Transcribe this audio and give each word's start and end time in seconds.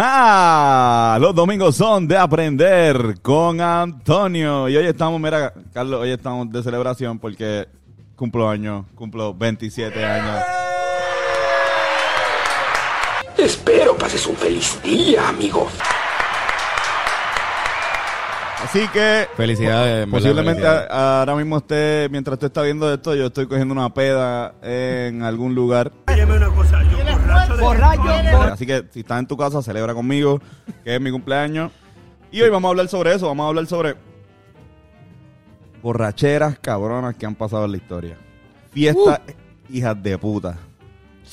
¡Ah! 0.00 1.18
Los 1.20 1.34
domingos 1.34 1.74
son 1.76 2.06
de 2.06 2.16
aprender 2.16 3.16
con 3.20 3.60
Antonio. 3.60 4.68
Y 4.68 4.76
hoy 4.76 4.86
estamos, 4.86 5.20
mira, 5.20 5.52
Carlos, 5.74 6.00
hoy 6.02 6.10
estamos 6.12 6.48
de 6.52 6.62
celebración 6.62 7.18
porque 7.18 7.66
cumplo 8.14 8.48
años, 8.48 8.86
cumplo 8.94 9.34
27 9.34 10.04
años. 10.04 10.40
Espero 13.36 13.96
pases 13.96 14.24
un 14.26 14.36
feliz 14.36 14.80
día, 14.84 15.28
amigo. 15.28 15.66
Así 18.62 18.86
que 18.92 19.26
Felicidades, 19.36 20.06
posiblemente 20.08 20.60
felicidades. 20.62 20.90
a- 20.90 21.20
ahora 21.20 21.34
mismo 21.36 21.58
esté, 21.58 22.08
mientras 22.10 22.34
usted 22.34 22.48
está 22.48 22.62
viendo 22.62 22.92
esto, 22.92 23.14
yo 23.14 23.26
estoy 23.26 23.46
cogiendo 23.46 23.72
una 23.72 23.88
peda 23.94 24.52
en 24.62 25.22
algún 25.22 25.54
lugar. 25.54 25.90
Así 28.52 28.66
que 28.66 28.84
si 28.90 29.00
estás 29.00 29.18
en 29.18 29.26
tu 29.26 29.36
casa, 29.36 29.62
celebra 29.62 29.94
conmigo, 29.94 30.40
que 30.84 30.94
es 30.94 31.00
mi 31.00 31.10
cumpleaños. 31.10 31.72
Y 32.30 32.40
hoy 32.42 32.50
vamos 32.50 32.68
a 32.68 32.70
hablar 32.70 32.88
sobre 32.88 33.14
eso, 33.14 33.26
vamos 33.26 33.44
a 33.44 33.48
hablar 33.48 33.66
sobre 33.66 33.96
borracheras 35.82 36.58
cabronas 36.58 37.14
que 37.16 37.26
han 37.26 37.34
pasado 37.34 37.64
en 37.64 37.72
la 37.72 37.76
historia. 37.76 38.16
Fiestas 38.72 39.20
hijas 39.70 40.02
de 40.02 40.18
puta. 40.18 40.58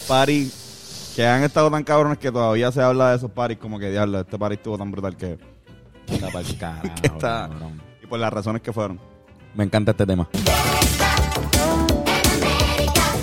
Party 0.07 0.51
que 1.15 1.25
han 1.25 1.43
estado 1.43 1.71
tan 1.71 1.83
cabrones 1.83 2.17
que 2.17 2.31
todavía 2.31 2.71
se 2.71 2.81
habla 2.81 3.11
de 3.11 3.17
esos 3.17 3.31
paris 3.31 3.57
como 3.57 3.79
que 3.79 3.89
diablo, 3.89 4.19
este 4.19 4.37
party 4.37 4.55
estuvo 4.55 4.77
tan 4.77 4.91
brutal 4.91 5.15
que, 5.15 5.37
Está 6.07 6.29
pa'l 6.29 6.57
carajo, 6.59 6.81
que 7.01 7.07
está. 7.07 7.49
cabrón. 7.49 7.81
Y 8.03 8.05
por 8.05 8.19
las 8.19 8.31
razones 8.31 8.61
que 8.61 8.71
fueron. 8.73 8.99
Me 9.55 9.63
encanta 9.63 9.91
este 9.91 10.05
tema. 10.05 10.27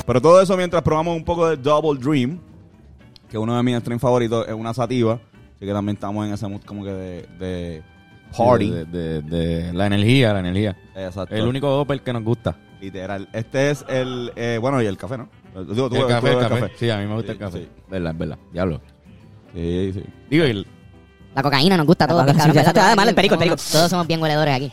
Pero 0.06 0.20
todo 0.20 0.40
eso 0.40 0.56
mientras 0.56 0.82
probamos 0.82 1.16
un 1.16 1.24
poco 1.24 1.48
de 1.48 1.56
Double 1.56 2.00
Dream, 2.00 2.40
que 3.32 3.38
uno 3.38 3.56
de 3.56 3.62
mis 3.62 3.78
streams 3.78 4.02
favoritos 4.02 4.46
es 4.46 4.52
una 4.54 4.74
sativa. 4.74 5.14
Así 5.14 5.64
que 5.66 5.72
también 5.72 5.96
estamos 5.96 6.26
en 6.26 6.34
ese 6.34 6.46
mood 6.46 6.60
como 6.66 6.84
que 6.84 6.90
de, 6.92 7.26
de 7.38 7.82
party. 8.36 8.70
De, 8.70 8.84
de- 8.84 9.22
de 9.22 9.72
la 9.72 9.86
energía, 9.86 10.34
la 10.34 10.40
energía. 10.40 10.76
Exacto. 10.94 11.34
El 11.34 11.46
único 11.48 11.80
Opel 11.80 12.02
que 12.02 12.12
nos 12.12 12.22
gusta. 12.22 12.54
Literal. 12.80 13.28
Este 13.32 13.70
es 13.70 13.84
el. 13.88 14.32
eh, 14.36 14.58
bueno, 14.60 14.82
y 14.82 14.86
el 14.86 14.98
café, 14.98 15.16
¿no? 15.16 15.28
Digo, 15.72 15.88
tú- 15.88 15.96
el 15.96 16.02
tú 16.02 16.08
café, 16.08 16.28
el 16.28 16.36
bebes 16.36 16.48
café. 16.48 16.72
Sí, 16.78 16.90
a 16.90 16.98
mí 16.98 17.06
me 17.06 17.14
gusta 17.14 17.28
Sí, 17.28 17.32
el 17.32 17.38
café. 17.38 17.58
sí. 17.60 17.68
Verdad, 17.90 18.12
es 18.12 18.18
verdad. 18.18 18.38
Diablo. 18.52 18.80
Sí, 19.54 19.92
sí. 19.94 20.02
Digo, 20.28 20.44
y 20.44 20.66
La 21.34 21.42
cocaína 21.42 21.76
nos 21.78 21.86
gusta 21.86 22.04
a 22.04 22.08
todos. 22.08 22.26
El 22.28 23.14
perico, 23.14 23.34
el 23.34 23.38
perico. 23.38 23.56
Todos 23.72 23.88
somos 23.90 24.06
bien 24.06 24.20
hueledores 24.20 24.54
aquí. 24.54 24.72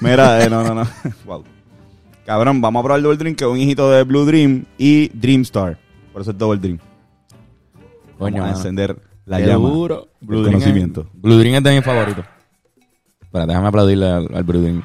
Mira, 0.00 0.42
eh, 0.44 0.50
no, 0.50 0.62
no, 0.62 0.74
no. 0.74 0.88
wow. 1.24 1.44
Cabrón, 2.26 2.60
vamos 2.60 2.80
a 2.80 2.82
probar 2.84 2.98
el 2.98 3.02
Double 3.02 3.18
Dream, 3.18 3.34
que 3.34 3.44
es 3.44 3.50
un 3.50 3.58
hijito 3.58 3.90
de 3.90 4.02
Blue 4.04 4.24
Dream 4.24 4.64
y 4.78 5.08
Dreamstar. 5.08 5.78
Por 6.12 6.22
eso 6.22 6.30
es 6.30 6.38
Double 6.38 6.58
Dream. 6.60 6.78
coño, 8.18 8.36
vamos 8.36 8.38
a 8.38 8.40
mano. 8.40 8.56
encender 8.56 8.96
la 9.26 9.38
Qué 9.38 9.46
llama 9.46 9.68
duro. 9.68 10.08
del 10.20 10.28
Blue 10.28 10.40
Dream 10.42 10.56
es- 10.56 10.62
conocimiento. 10.64 11.06
Blue 11.12 11.38
Dream 11.38 11.54
es 11.56 11.62
de 11.64 11.74
mis 11.76 11.84
favoritos. 11.84 12.24
Espera, 13.20 13.46
déjame 13.46 13.68
aplaudirle 13.68 14.06
al, 14.08 14.28
al 14.34 14.42
Blue 14.44 14.60
Dream. 14.60 14.82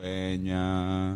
Sueña. 0.00 1.14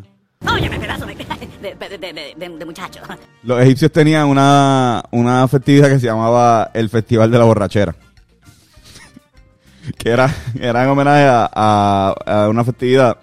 Óyeme, 0.52 0.78
pedazo 0.78 1.06
de, 1.06 1.14
de, 1.14 1.74
de, 1.98 1.98
de, 1.98 2.34
de- 2.36 2.48
de 2.58 2.64
muchacho. 2.64 3.00
Los 3.42 3.60
egipcios 3.60 3.92
tenían 3.92 4.28
una, 4.28 5.02
una 5.12 5.47
festividad 5.48 5.88
que 5.88 5.98
se 6.00 6.06
llamaba 6.06 6.70
el 6.74 6.88
Festival 6.88 7.30
de 7.30 7.38
la 7.38 7.44
Borrachera. 7.44 7.94
Que 10.02 10.10
era, 10.10 10.34
era 10.60 10.82
en 10.84 10.90
homenaje 10.90 11.24
a, 11.26 11.48
a- 11.52 12.44
a 12.44 12.48
una 12.48 12.64
festividad 12.64 13.18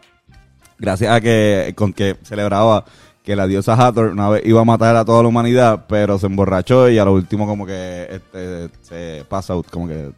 gracias 0.77 1.11
a 1.11 1.19
que 1.21 1.73
con 1.75 1.91
que 1.93 2.15
celebraba 2.23 2.85
que 3.23 3.35
la 3.35 3.47
diosa 3.47 3.73
Hathor 3.73 4.07
una 4.11 4.29
vez 4.29 4.43
iba 4.45 4.61
a 4.61 4.65
matar 4.65 4.95
a 4.95 5.03
toda 5.05 5.21
la 5.21 5.27
humanidad, 5.29 5.85
pero 5.87 6.17
se 6.17 6.25
emborrachó 6.27 6.89
y 6.89 6.97
a 6.97 7.05
lo 7.05 7.13
último 7.13 7.45
como 7.45 7.65
que 7.65 8.07
este, 8.09 8.69
se 8.81 9.25
pasa 9.27 9.53
out, 9.53 9.67
como 9.69 9.87
que 9.87 10.11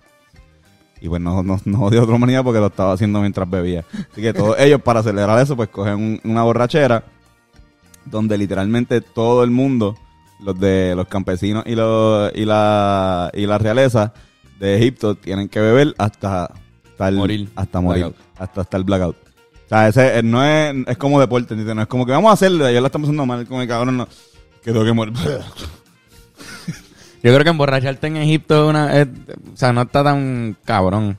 y 1.01 1.09
pues 1.09 1.19
no, 1.19 1.41
no, 1.41 1.59
no 1.66 1.81
odió 1.81 2.01
a 2.01 2.03
otra 2.03 2.16
humanidad 2.16 2.44
porque 2.44 2.59
lo 2.59 2.67
estaba 2.67 2.94
haciendo 2.94 3.19
mientras 3.21 3.50
bebía. 3.50 3.83
Así 4.11 4.21
que 4.21 4.33
todos 4.33 4.55
ellos 4.59 4.81
para 4.81 5.01
celebrar 5.01 5.39
eso 5.39 5.55
pues 5.55 5.69
cogen 5.69 5.95
un- 5.95 6.21
una 6.23 6.44
borrachera 6.44 7.03
donde 8.05 8.38
literalmente 8.38 9.01
todo 9.01 9.44
el 9.44 9.50
mundo, 9.50 9.97
los 10.39 10.59
de 10.59 10.94
los 10.95 11.07
campesinos 11.07 11.63
y 11.66 11.73
los 11.75 12.31
y 12.35 12.45
la 12.45 13.31
y 13.33 13.45
la 13.47 13.57
realeza 13.57 14.13
de 14.61 14.77
Egipto 14.77 15.16
tienen 15.16 15.49
que 15.49 15.59
beber 15.59 15.94
hasta 15.97 16.45
hasta 16.91 17.07
el- 17.09 17.16
Morir. 17.16 17.49
hasta 17.55 17.81
morir, 17.81 18.03
Blackout. 18.05 18.25
hasta 18.39 18.61
hasta 18.61 18.77
el 18.77 18.83
blackout. 18.83 19.16
O 19.17 19.67
sea, 19.69 19.88
ese 19.88 20.19
eh, 20.19 20.23
no 20.23 20.44
es, 20.45 20.75
es 20.88 20.97
como 20.97 21.19
deporte, 21.19 21.53
¿entiendes? 21.53 21.75
No 21.75 21.81
es 21.81 21.88
como 21.88 22.05
que 22.05 22.11
vamos 22.11 22.29
a 22.29 22.33
hacerlo, 22.33 22.67
ellos 22.67 22.81
la 22.81 22.88
estamos 22.88 23.07
haciendo 23.07 23.25
mal, 23.25 23.45
como 23.47 23.59
que 23.61 23.67
cabrón 23.67 23.97
no, 23.97 24.05
que 24.63 24.71
tengo 24.71 24.85
que 24.85 24.94
morir. 24.94 25.13
Yo 27.23 27.31
creo 27.31 27.44
que 27.44 27.50
emborracharte 27.50 28.07
en 28.07 28.17
Egipto 28.17 28.67
una, 28.67 29.00
es- 29.00 29.07
o 29.53 29.57
sea, 29.57 29.71
no 29.73 29.81
está 29.83 30.03
tan 30.03 30.57
cabrón. 30.66 31.17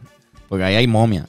Porque 0.49 0.65
ahí 0.65 0.75
hay 0.75 0.87
momia. 0.87 1.29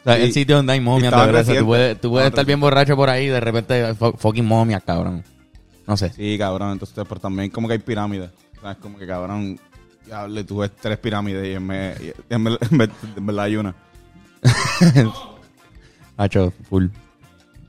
O 0.00 0.04
sea, 0.04 0.16
Sí. 0.16 0.22
el 0.22 0.32
sitio 0.32 0.56
donde 0.56 0.74
hay 0.74 0.80
momia. 0.80 1.10
Tú 1.10 1.66
puedes, 1.66 2.00
tú 2.00 2.10
puedes 2.10 2.28
estar 2.28 2.44
bien 2.44 2.60
borracho 2.60 2.96
por 2.96 3.08
ahí 3.10 3.24
y 3.24 3.28
de 3.28 3.40
repente 3.40 3.94
fu- 3.94 4.12
fucking 4.16 4.44
momia, 4.46 4.80
cabrón. 4.80 5.24
No 5.86 5.96
sé. 5.96 6.10
Sí, 6.12 6.36
cabrón, 6.38 6.72
entonces, 6.72 7.04
pero 7.08 7.20
también 7.20 7.50
como 7.50 7.66
que 7.66 7.72
hay 7.74 7.78
pirámides. 7.80 8.30
O 8.58 8.60
sea, 8.60 8.72
es 8.72 8.76
como 8.78 8.96
que 8.98 9.06
cabrón, 9.06 9.58
diablo, 10.10 10.44
tú 10.44 10.58
ves 10.58 10.70
tres 10.80 10.98
pirámides 10.98 11.46
y 11.46 11.52
en, 11.54 11.62
y 12.28 12.34
en, 12.34 12.44
vez- 12.44 12.58
en 12.70 12.80
en 13.16 13.26
verdad 13.26 13.44
hay 13.44 13.56
una. 13.56 13.74
Hacho, 16.16 16.52
full. 16.68 16.86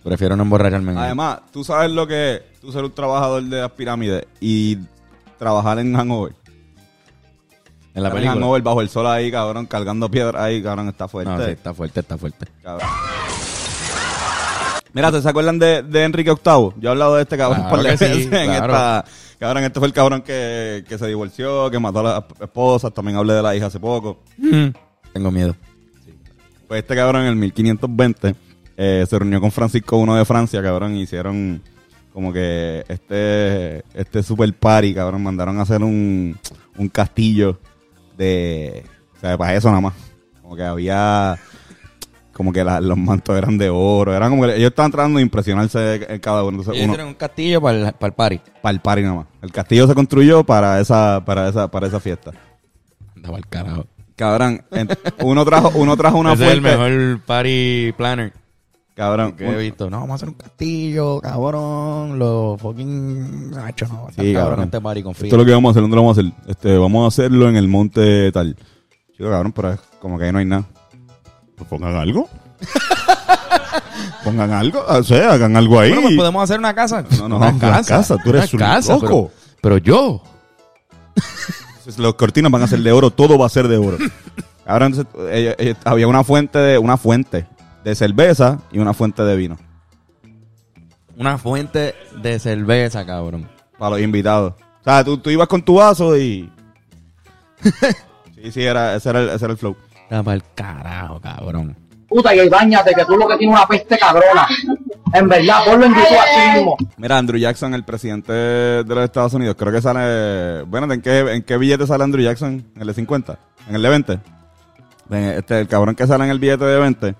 Prefiero 0.03 0.35
no 0.35 0.43
emborracharme. 0.43 0.91
en 0.91 0.97
Además, 0.97 1.39
tú 1.51 1.63
sabes 1.63 1.91
lo 1.91 2.07
que 2.07 2.35
es 2.35 2.41
tú 2.59 2.71
ser 2.71 2.83
un 2.83 2.91
trabajador 2.91 3.43
de 3.43 3.61
las 3.61 3.71
pirámides 3.71 4.25
y 4.39 4.77
trabajar 5.37 5.79
en 5.79 5.93
Hangover. 5.95 6.33
en 7.93 8.03
la 8.03 8.09
Estar 8.09 8.13
película. 8.13 8.31
Hangover 8.33 8.61
bajo 8.63 8.81
el 8.81 8.89
sol 8.89 9.05
ahí, 9.07 9.31
cabrón, 9.31 9.65
cargando 9.67 10.09
piedras 10.09 10.41
ahí, 10.41 10.61
cabrón, 10.63 10.89
está 10.89 11.07
fuerte. 11.07 11.31
No, 11.31 11.45
sí, 11.45 11.51
está 11.51 11.73
fuerte, 11.73 11.99
está 11.99 12.17
fuerte. 12.17 12.47
cabrón. 12.63 12.87
Mira, 14.93 15.21
¿se 15.21 15.29
acuerdan 15.29 15.57
de, 15.57 15.83
de 15.83 16.03
Enrique 16.03 16.31
VIII? 16.31 16.71
Yo 16.79 16.89
he 16.89 16.91
hablado 16.91 17.15
de 17.15 17.21
este 17.21 17.37
cabrón 17.37 17.61
Claro 17.61 17.75
por 17.75 17.83
la 17.83 17.91
que 17.91 17.97
sí, 17.97 18.23
en 18.23 18.29
claro. 18.29 18.65
esta... 18.73 19.05
Cabrón, 19.41 19.63
este 19.63 19.79
fue 19.79 19.87
el 19.87 19.93
cabrón 19.93 20.21
que, 20.21 20.85
que 20.87 20.99
se 20.99 21.07
divorció, 21.07 21.71
que 21.71 21.79
mató 21.79 22.01
a 22.01 22.03
las 22.03 22.23
esposas, 22.39 22.93
también 22.93 23.17
hablé 23.17 23.33
de 23.33 23.41
la 23.41 23.55
hija 23.55 23.65
hace 23.65 23.79
poco. 23.79 24.19
Tengo 25.13 25.31
miedo. 25.31 25.55
Pues 26.67 26.83
este 26.83 26.95
cabrón 26.95 27.23
en 27.23 27.29
el 27.29 27.35
1520 27.37 28.35
eh, 28.77 29.03
se 29.09 29.17
reunió 29.17 29.41
con 29.41 29.51
Francisco 29.51 29.99
I 29.99 30.19
de 30.19 30.25
Francia, 30.25 30.61
cabrón, 30.61 30.95
y 30.95 31.01
hicieron 31.01 31.59
como 32.13 32.31
que 32.31 32.85
este 32.87 33.83
este 33.95 34.21
super 34.21 34.53
party, 34.53 34.93
cabrón, 34.93 35.23
mandaron 35.23 35.57
a 35.57 35.63
hacer 35.63 35.81
un, 35.81 36.37
un 36.77 36.89
castillo 36.89 37.57
de, 38.15 38.85
o 39.17 39.19
sea, 39.21 39.39
para 39.39 39.55
eso 39.55 39.69
nada 39.69 39.81
más. 39.81 39.95
Como 40.43 40.55
que 40.55 40.61
había, 40.61 41.39
como 42.41 42.51
que 42.53 42.63
la- 42.63 42.81
los 42.81 42.97
mantos 42.97 43.37
eran 43.37 43.57
de 43.57 43.69
oro, 43.69 44.13
eran 44.15 44.31
como 44.31 44.43
que 44.43 44.55
ellos 44.55 44.69
estaban 44.69 44.91
tratando 44.91 45.17
de 45.17 45.23
impresionarse 45.23 46.05
en 46.13 46.19
cada 46.19 46.43
uno. 46.43 46.57
Entonces, 46.59 46.83
Ellos 46.83 46.95
uno, 46.97 47.07
un 47.07 47.13
castillo 47.13 47.61
para 47.61 47.77
el, 47.89 47.93
para 47.93 48.07
el 48.07 48.13
party. 48.13 48.39
para 48.61 48.73
el 48.73 48.79
party 48.81 49.01
nada 49.03 49.15
más. 49.15 49.25
El 49.41 49.51
castillo 49.51 49.87
se 49.87 49.93
construyó 49.95 50.43
para 50.43 50.79
esa, 50.79 51.21
para 51.25 51.47
esa, 51.49 51.69
para 51.69 51.87
esa 51.87 51.99
fiesta. 51.99 52.31
Andaba 53.15 53.37
al 53.37 53.47
carajo. 53.47 53.85
Cabrón, 54.15 54.61
en- 54.71 54.89
uno 55.23 55.45
trajo, 55.45 55.71
uno 55.75 55.95
trajo 55.97 56.17
una 56.17 56.33
Ese 56.33 56.45
es 56.47 56.51
el 56.53 56.61
fuente. 56.61 56.77
mejor 56.77 57.21
party 57.25 57.93
planner 57.97 58.33
Cabrón, 58.93 59.31
que 59.33 59.47
he 59.49 59.57
visto. 59.57 59.89
No, 59.89 60.01
vamos 60.01 60.11
a 60.11 60.15
hacer 60.15 60.29
un 60.29 60.35
castillo, 60.35 61.21
cabrón. 61.21 62.19
Los 62.19 62.61
fucking... 62.61 63.51
Nacho, 63.51 63.87
no. 63.87 64.07
Sí, 64.09 64.33
cabrón 64.33 64.33
cabrón. 64.33 64.65
este 64.65 64.81
party 64.81 65.01
con 65.03 65.11
Esto 65.13 65.25
es 65.25 65.31
lo 65.33 65.45
que 65.45 65.51
vamos 65.53 65.69
a 65.69 65.71
hacer, 65.71 65.81
¿dónde 65.81 65.95
lo 65.95 66.01
vamos 66.03 66.17
a 66.17 66.21
hacer? 66.21 66.33
Este, 66.47 66.77
vamos 66.77 67.05
a 67.05 67.07
hacerlo 67.07 67.49
en 67.49 67.55
el 67.55 67.67
monte 67.67 68.31
tal. 68.31 68.55
Chico, 69.15 69.29
cabrón, 69.29 69.53
pero 69.53 69.73
es 69.73 69.79
como 69.99 70.19
que 70.19 70.25
ahí 70.25 70.31
no 70.33 70.39
hay 70.39 70.45
nada. 70.45 70.65
Pues 71.55 71.69
pongan 71.69 71.95
algo. 71.95 72.27
pongan 74.23 74.51
algo, 74.51 74.83
o 74.87 75.03
sea, 75.03 75.33
hagan 75.33 75.55
algo 75.55 75.79
ahí. 75.79 75.89
Bueno, 75.91 76.07
pues 76.07 76.17
podemos 76.17 76.43
hacer 76.43 76.59
una 76.59 76.73
casa. 76.73 77.03
No, 77.17 77.27
no, 77.27 77.37
una 77.37 77.57
casa, 77.83 78.17
tú 78.17 78.29
eres 78.29 78.53
Una 78.53 78.65
un 78.65 78.71
casa, 78.73 78.93
loco. 78.93 79.31
Pero, 79.31 79.31
pero 79.61 79.77
yo. 79.77 80.23
Entonces, 81.15 81.97
Los 81.97 82.15
cortinas 82.15 82.51
van 82.51 82.61
a 82.61 82.67
ser 82.67 82.79
de 82.79 82.91
oro, 82.91 83.11
todo 83.11 83.37
va 83.37 83.47
a 83.47 83.49
ser 83.49 83.67
de 83.67 83.77
oro. 83.77 83.97
Ahora 84.65 84.85
entonces, 84.85 85.11
eh, 85.29 85.55
eh, 85.57 85.75
había 85.83 86.07
una 86.07 86.23
fuente 86.23 86.59
de 86.59 86.77
una 86.77 86.97
fuente 86.97 87.47
de 87.83 87.95
cerveza 87.95 88.59
y 88.71 88.79
una 88.79 88.93
fuente 88.93 89.23
de 89.23 89.35
vino. 89.35 89.57
Una 91.17 91.37
fuente 91.37 91.95
de 92.21 92.39
cerveza, 92.39 93.05
cabrón. 93.05 93.49
Para 93.77 93.91
los 93.91 94.01
invitados. 94.01 94.53
O 94.81 94.83
sea, 94.83 95.03
tú, 95.03 95.17
tú 95.17 95.29
ibas 95.29 95.47
con 95.47 95.61
tu 95.61 95.75
vaso 95.75 96.17
y... 96.17 96.51
sí, 98.35 98.51
sí, 98.51 98.63
era, 98.63 98.95
ese, 98.95 99.09
era 99.09 99.21
el, 99.21 99.29
ese 99.29 99.45
era 99.45 99.51
el 99.51 99.57
flow. 99.57 99.75
Está 100.03 100.23
para 100.23 100.35
el 100.35 100.43
carajo, 100.55 101.19
cabrón. 101.19 101.75
Puta 102.11 102.35
y 102.35 102.49
bañate 102.49 102.93
que 102.93 103.05
tú 103.05 103.15
lo 103.15 103.25
que 103.27 103.37
tienes 103.37 103.55
una 103.55 103.65
peste 103.65 103.97
cabrona. 103.97 104.45
En 105.13 105.27
verdad, 105.29 105.63
ponlo 105.65 105.85
en 105.85 105.93
YouTube 105.93 106.17
así 106.19 106.57
mismo. 106.57 106.77
Mira, 106.97 107.17
Andrew 107.17 107.39
Jackson, 107.39 107.73
el 107.73 107.83
presidente 107.85 108.33
de 108.33 108.83
los 108.95 109.03
Estados 109.05 109.33
Unidos, 109.33 109.55
creo 109.57 109.71
que 109.71 109.81
sale... 109.81 110.63
Bueno, 110.63 110.91
¿en 110.93 111.01
qué, 111.01 111.19
en 111.19 111.43
qué 111.43 111.57
billete 111.57 111.87
sale 111.87 112.03
Andrew 112.03 112.23
Jackson? 112.23 112.65
¿En 112.75 112.81
el 112.81 112.87
de 112.87 112.93
50? 112.93 113.39
¿En 113.67 113.75
el 113.75 113.81
de 113.81 113.89
20? 113.89 114.19
Ven, 115.09 115.23
Este, 115.37 115.59
el 115.61 115.67
cabrón 115.67 115.95
que 115.95 116.05
sale 116.05 116.25
en 116.25 116.31
el 116.31 116.39
billete 116.39 116.65
de 116.65 116.79
20, 116.79 117.15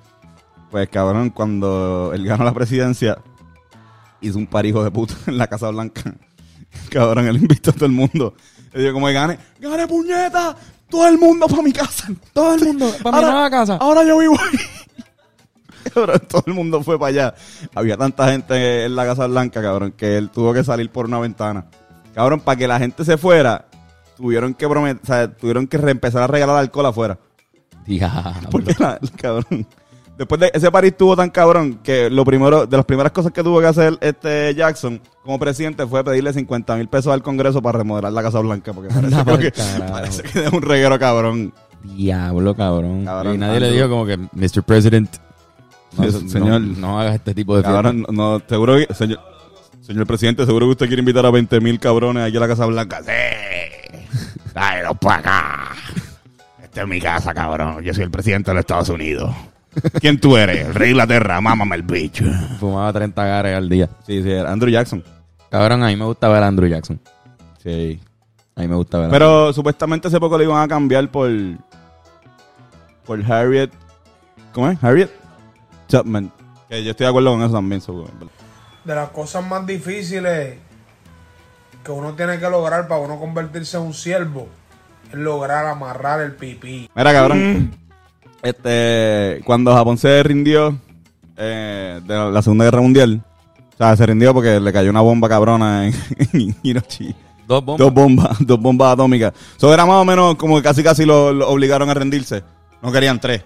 pues 0.70 0.90
cabrón, 0.90 1.30
cuando 1.30 2.12
él 2.14 2.26
ganó 2.26 2.44
la 2.44 2.54
presidencia, 2.54 3.18
hizo 4.22 4.38
un 4.38 4.48
parijo 4.48 4.84
de 4.84 4.92
puta 4.92 5.14
en 5.28 5.38
la 5.38 5.48
Casa 5.48 5.70
Blanca. 5.70 6.14
Cabrón, 6.90 7.28
él 7.28 7.36
invitó 7.36 7.72
a 7.72 7.74
todo 7.74 7.86
el 7.86 7.92
mundo. 7.92 8.34
Y 8.74 8.80
dijo, 8.80 8.94
como 8.94 9.08
que 9.08 9.14
gane, 9.14 9.38
gane 9.60 9.88
puñeta, 9.88 10.56
todo 10.90 11.06
el 11.08 11.18
mundo 11.18 11.48
para 11.48 11.62
mi 11.62 11.74
casa. 11.74 12.08
Todo 12.32 12.54
el 12.56 12.64
mundo, 12.64 12.90
para 13.04 13.18
mi 13.18 13.24
nueva 13.24 13.50
casa. 13.50 13.76
Ahora 13.76 14.04
yo 14.06 14.18
vivo 14.20 14.38
ahí. 14.40 14.58
Cabrón, 15.94 16.22
todo 16.28 16.44
el 16.48 16.54
mundo 16.54 16.84
fue 16.84 16.98
para 17.00 17.10
allá. 17.10 17.36
Había 17.76 17.98
tanta 17.98 18.32
gente 18.32 18.86
en 18.86 18.96
la 18.96 19.06
Casa 19.06 19.28
Blanca, 19.28 19.62
cabrón, 19.62 19.94
que 19.96 20.18
él 20.18 20.30
tuvo 20.30 20.54
que 20.54 20.64
salir 20.64 20.90
por 20.90 21.06
una 21.06 21.20
ventana. 21.20 21.66
Cabrón, 22.14 22.40
para 22.42 22.58
que 22.58 22.68
la 22.68 22.78
gente 22.80 23.06
se 23.06 23.18
fuera, 23.18 23.66
tuvieron 24.18 24.54
que 24.54 24.68
promet- 24.68 25.00
o 25.02 25.06
sea, 25.06 25.32
tuvieron 25.32 25.68
que 25.68 25.78
re- 25.78 25.92
empezar 25.92 26.22
a 26.24 26.28
regalar 26.28 26.58
alcohol 26.58 26.86
afuera. 26.88 27.18
Diablo. 27.86 28.50
Porque 28.52 28.76
la- 28.80 29.00
cabrón. 29.22 29.66
Después 30.18 30.40
de 30.40 30.52
ese 30.54 30.70
París 30.70 30.92
estuvo 30.92 31.16
tan 31.16 31.32
cabrón 31.32 31.80
que 31.82 32.10
lo 32.10 32.24
primero, 32.24 32.68
de 32.68 32.78
las 32.78 32.86
primeras 32.86 33.12
cosas 33.12 33.32
que 33.32 33.42
tuvo 33.42 33.60
que 33.60 33.66
hacer 33.66 33.98
este 34.02 34.54
Jackson 34.54 35.02
como 35.24 35.40
presidente 35.40 35.88
fue 35.88 36.04
pedirle 36.04 36.32
50 36.32 36.76
mil 36.76 36.88
pesos 36.90 37.12
al 37.12 37.24
Congreso 37.24 37.60
para 37.62 37.80
remodelar 37.80 38.14
la 38.14 38.22
Casa 38.22 38.40
Blanca. 38.40 38.72
Porque 38.74 38.90
parece, 38.94 39.82
parece 39.90 40.24
que 40.24 40.46
es 40.46 40.54
un 40.54 40.62
reguero 40.62 41.00
cabrón. 41.00 41.52
Diablo, 41.84 42.54
cabrón. 42.56 43.06
Cabrón, 43.06 43.34
y 43.36 43.38
nadie 43.40 43.62
le 43.62 43.72
dijo 43.72 43.90
como 43.90 44.06
que, 44.06 44.18
Mr. 44.18 44.62
President, 44.64 45.10
no, 45.98 46.12
Sí, 46.12 46.30
señor. 46.30 46.62
no, 46.62 46.80
no 46.80 47.00
hagas 47.00 47.16
este 47.16 47.34
tipo 47.34 47.56
de. 47.58 47.64
Cabrón, 47.64 48.06
no, 48.10 48.42
seguro 48.48 48.76
que, 48.78 48.94
señor, 48.94 49.20
señor 49.82 50.08
presidente, 50.08 50.46
seguro 50.46 50.68
que 50.68 50.72
usted 50.72 50.88
quiere 50.88 51.02
invitar 51.02 51.26
a 51.26 51.32
20 51.32 51.60
mil 51.60 51.80
cabrones 51.80 52.24
aquí 52.28 52.38
a 52.38 52.40
la 52.40 52.48
Casa 52.48 52.66
Blanca. 52.66 53.02
Sí. 53.04 54.20
Tráelos 54.54 54.98
para 55.00 55.16
acá. 55.18 55.70
Esta 56.64 56.82
es 56.84 56.88
mi 56.88 57.02
casa, 57.02 57.34
cabrón. 57.34 57.82
Yo 57.84 57.94
soy 57.94 58.04
el 58.04 58.12
presidente 58.12 58.52
de 58.52 58.56
los 58.56 58.62
Estados 58.62 58.90
Unidos. 58.90 59.34
¿Quién 60.00 60.20
tú 60.20 60.36
eres? 60.36 60.68
El 60.68 60.74
rey 60.74 60.88
de 60.88 60.92
Inglaterra, 60.92 61.40
mámame 61.40 61.76
el 61.78 61.84
bicho. 61.84 62.26
Fumaba 62.60 62.92
30 62.92 63.26
gares 63.26 63.56
al 63.58 63.70
día. 63.70 63.90
Sí, 64.06 64.22
sí, 64.22 64.34
Andrew 64.34 64.70
Jackson. 64.72 65.04
Cabrón, 65.50 65.84
a 65.84 65.88
mí 65.88 65.96
me 65.96 66.06
gusta 66.06 66.28
ver 66.30 66.44
a 66.44 66.48
Andrew 66.48 66.70
Jackson. 66.70 67.00
Sí. 67.64 68.00
A 68.56 68.62
mí 68.62 68.68
me 68.68 68.76
gusta 68.76 68.98
ver 69.00 69.08
a 69.08 69.12
Pero 69.12 69.54
supuestamente 69.54 70.08
hace 70.10 70.20
poco 70.20 70.38
le 70.38 70.44
iban 70.44 70.62
a 70.62 70.68
cambiar 70.68 71.10
por. 71.10 71.30
Por 73.06 73.32
Harriet. 73.32 73.72
¿Cómo 74.54 74.70
es? 74.70 74.84
Harriet 74.84 75.10
Chapman. 75.92 76.32
Que 76.70 76.84
yo 76.84 76.92
estoy 76.92 77.06
de 77.06 77.10
acuerdo 77.10 77.32
con 77.32 77.44
eso 77.44 77.54
también. 77.54 77.82
de 78.86 78.96
las 78.96 79.10
cosas 79.10 79.46
más 79.46 79.66
difíciles 79.66 80.58
que 81.84 81.92
uno 81.92 82.14
tiene 82.14 82.40
que 82.40 82.50
lograr 82.50 82.88
para 82.88 83.02
uno 83.02 83.20
convertirse 83.20 83.78
en 83.78 83.84
un 83.84 83.94
siervo 83.94 84.48
es 85.12 85.18
lograr 85.18 85.66
amarrar 85.66 86.22
el 86.22 86.36
pipí. 86.36 86.90
Mira, 86.96 87.14
cabrón. 87.14 87.72
Este, 88.42 89.42
cuando 89.46 89.74
Japón 89.74 89.98
se 89.98 90.24
rindió 90.24 90.78
eh, 91.38 92.00
de 92.06 92.32
la 92.32 92.42
Segunda 92.42 92.66
Guerra 92.66 92.82
Mundial, 92.82 93.22
o 93.74 93.78
sea, 93.78 93.96
se 93.96 94.06
rindió 94.06 94.34
porque 94.34 94.60
le 94.60 94.74
cayó 94.74 94.90
una 94.90 95.02
bomba 95.02 95.28
cabrona 95.28 95.88
en, 95.88 95.94
en 96.34 96.56
Hiroshima. 96.64 97.14
Dos 97.48 97.66
bombas. 97.66 97.80
Dos 97.80 97.94
bombas, 97.94 98.38
dos 98.48 98.60
bombas 98.60 98.94
atómicas. 98.94 99.34
Eso 99.58 99.74
era 99.74 99.86
más 99.86 99.98
o 99.98 100.06
menos 100.06 100.36
como 100.36 100.56
que 100.56 100.64
casi 100.64 100.84
casi 100.84 101.06
lo, 101.06 101.34
lo 101.34 101.50
obligaron 101.50 101.90
a 101.90 101.94
rendirse. 101.94 102.44
No 102.82 102.92
querían 102.92 103.20
tres. 103.20 103.44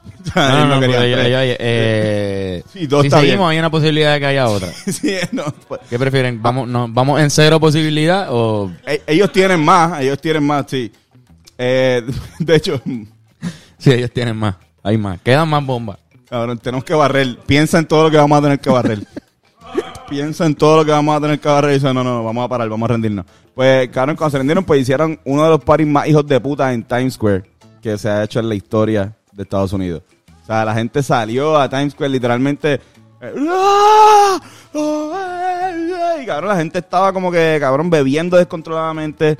Sea, 0.32 0.48
No, 0.50 0.66
no, 0.66 0.80
no, 0.80 0.86
ellos- 0.86 1.18
ellos- 1.26 1.56
eh, 1.58 2.62
Sí, 2.72 2.86
todo 2.88 3.02
si 3.02 3.08
está 3.08 3.20
seguimos, 3.20 3.38
bien. 3.40 3.50
hay 3.50 3.58
una 3.58 3.70
posibilidad 3.70 4.14
de 4.14 4.20
que 4.20 4.26
haya 4.26 4.48
otra. 4.48 4.68
Sí, 4.86 5.14
no, 5.32 5.44
pues, 5.68 5.80
¿Qué 5.88 5.98
prefieren? 5.98 6.40
¿Vamos, 6.42 6.68
no, 6.68 6.88
¿Vamos 6.88 7.20
en 7.20 7.30
cero 7.30 7.58
posibilidad 7.60 8.28
o...? 8.30 8.70
e- 8.86 9.02
ellos 9.06 9.30
tienen 9.32 9.64
más, 9.64 10.00
ellos 10.00 10.20
tienen 10.20 10.44
más, 10.44 10.64
sí. 10.68 10.90
Eh, 11.58 12.02
de 12.38 12.56
hecho, 12.56 12.80
Sí, 13.78 13.92
ellos 13.92 14.10
tienen 14.10 14.36
más. 14.36 14.56
Hay 14.82 14.96
más. 14.98 15.20
Quedan 15.22 15.48
más 15.48 15.64
bombas. 15.64 15.98
Cabrón, 16.28 16.58
tenemos 16.58 16.84
que 16.84 16.94
barrer. 16.94 17.38
Piensa 17.46 17.78
en 17.78 17.86
todo 17.86 18.04
lo 18.04 18.10
que 18.10 18.16
vamos 18.18 18.38
a 18.38 18.42
tener 18.42 18.60
que 18.60 18.70
barrer. 18.70 18.98
Piensa 20.08 20.44
en 20.46 20.54
todo 20.54 20.78
lo 20.78 20.84
que 20.84 20.90
vamos 20.90 21.16
a 21.16 21.20
tener 21.20 21.38
que 21.38 21.48
barrer 21.48 21.70
y 21.70 21.74
dice, 21.74 21.92
no, 21.94 22.02
no, 22.04 22.24
vamos 22.24 22.44
a 22.44 22.48
parar, 22.48 22.68
vamos 22.68 22.88
a 22.88 22.92
rendirnos. 22.92 23.24
Pues, 23.54 23.88
cabrón, 23.90 24.16
cuando 24.16 24.30
se 24.32 24.38
rindieron, 24.38 24.64
pues 24.64 24.80
hicieron 24.82 25.18
uno 25.24 25.44
de 25.44 25.50
los 25.50 25.64
paris 25.64 25.86
más 25.86 26.08
hijos 26.08 26.26
de 26.26 26.40
puta 26.40 26.72
en 26.72 26.82
Times 26.82 27.14
Square 27.14 27.44
que 27.80 27.96
se 27.96 28.08
ha 28.08 28.24
hecho 28.24 28.40
en 28.40 28.48
la 28.48 28.54
historia 28.54 29.12
de 29.32 29.42
Estados 29.42 29.72
Unidos. 29.72 30.02
O 30.42 30.46
sea, 30.46 30.64
la 30.64 30.74
gente 30.74 31.02
salió 31.02 31.58
a 31.58 31.68
Times 31.68 31.92
Square 31.92 32.10
literalmente... 32.10 32.80
eh, 33.20 33.34
¡ah! 33.50 34.40
¡Oh, 34.74 35.12
ay, 35.14 35.92
ay! 35.92 36.22
Y 36.22 36.26
cabrón, 36.26 36.48
la 36.48 36.56
gente 36.56 36.78
estaba 36.78 37.12
como 37.12 37.30
que, 37.30 37.56
cabrón, 37.60 37.90
bebiendo 37.90 38.36
descontroladamente. 38.36 39.38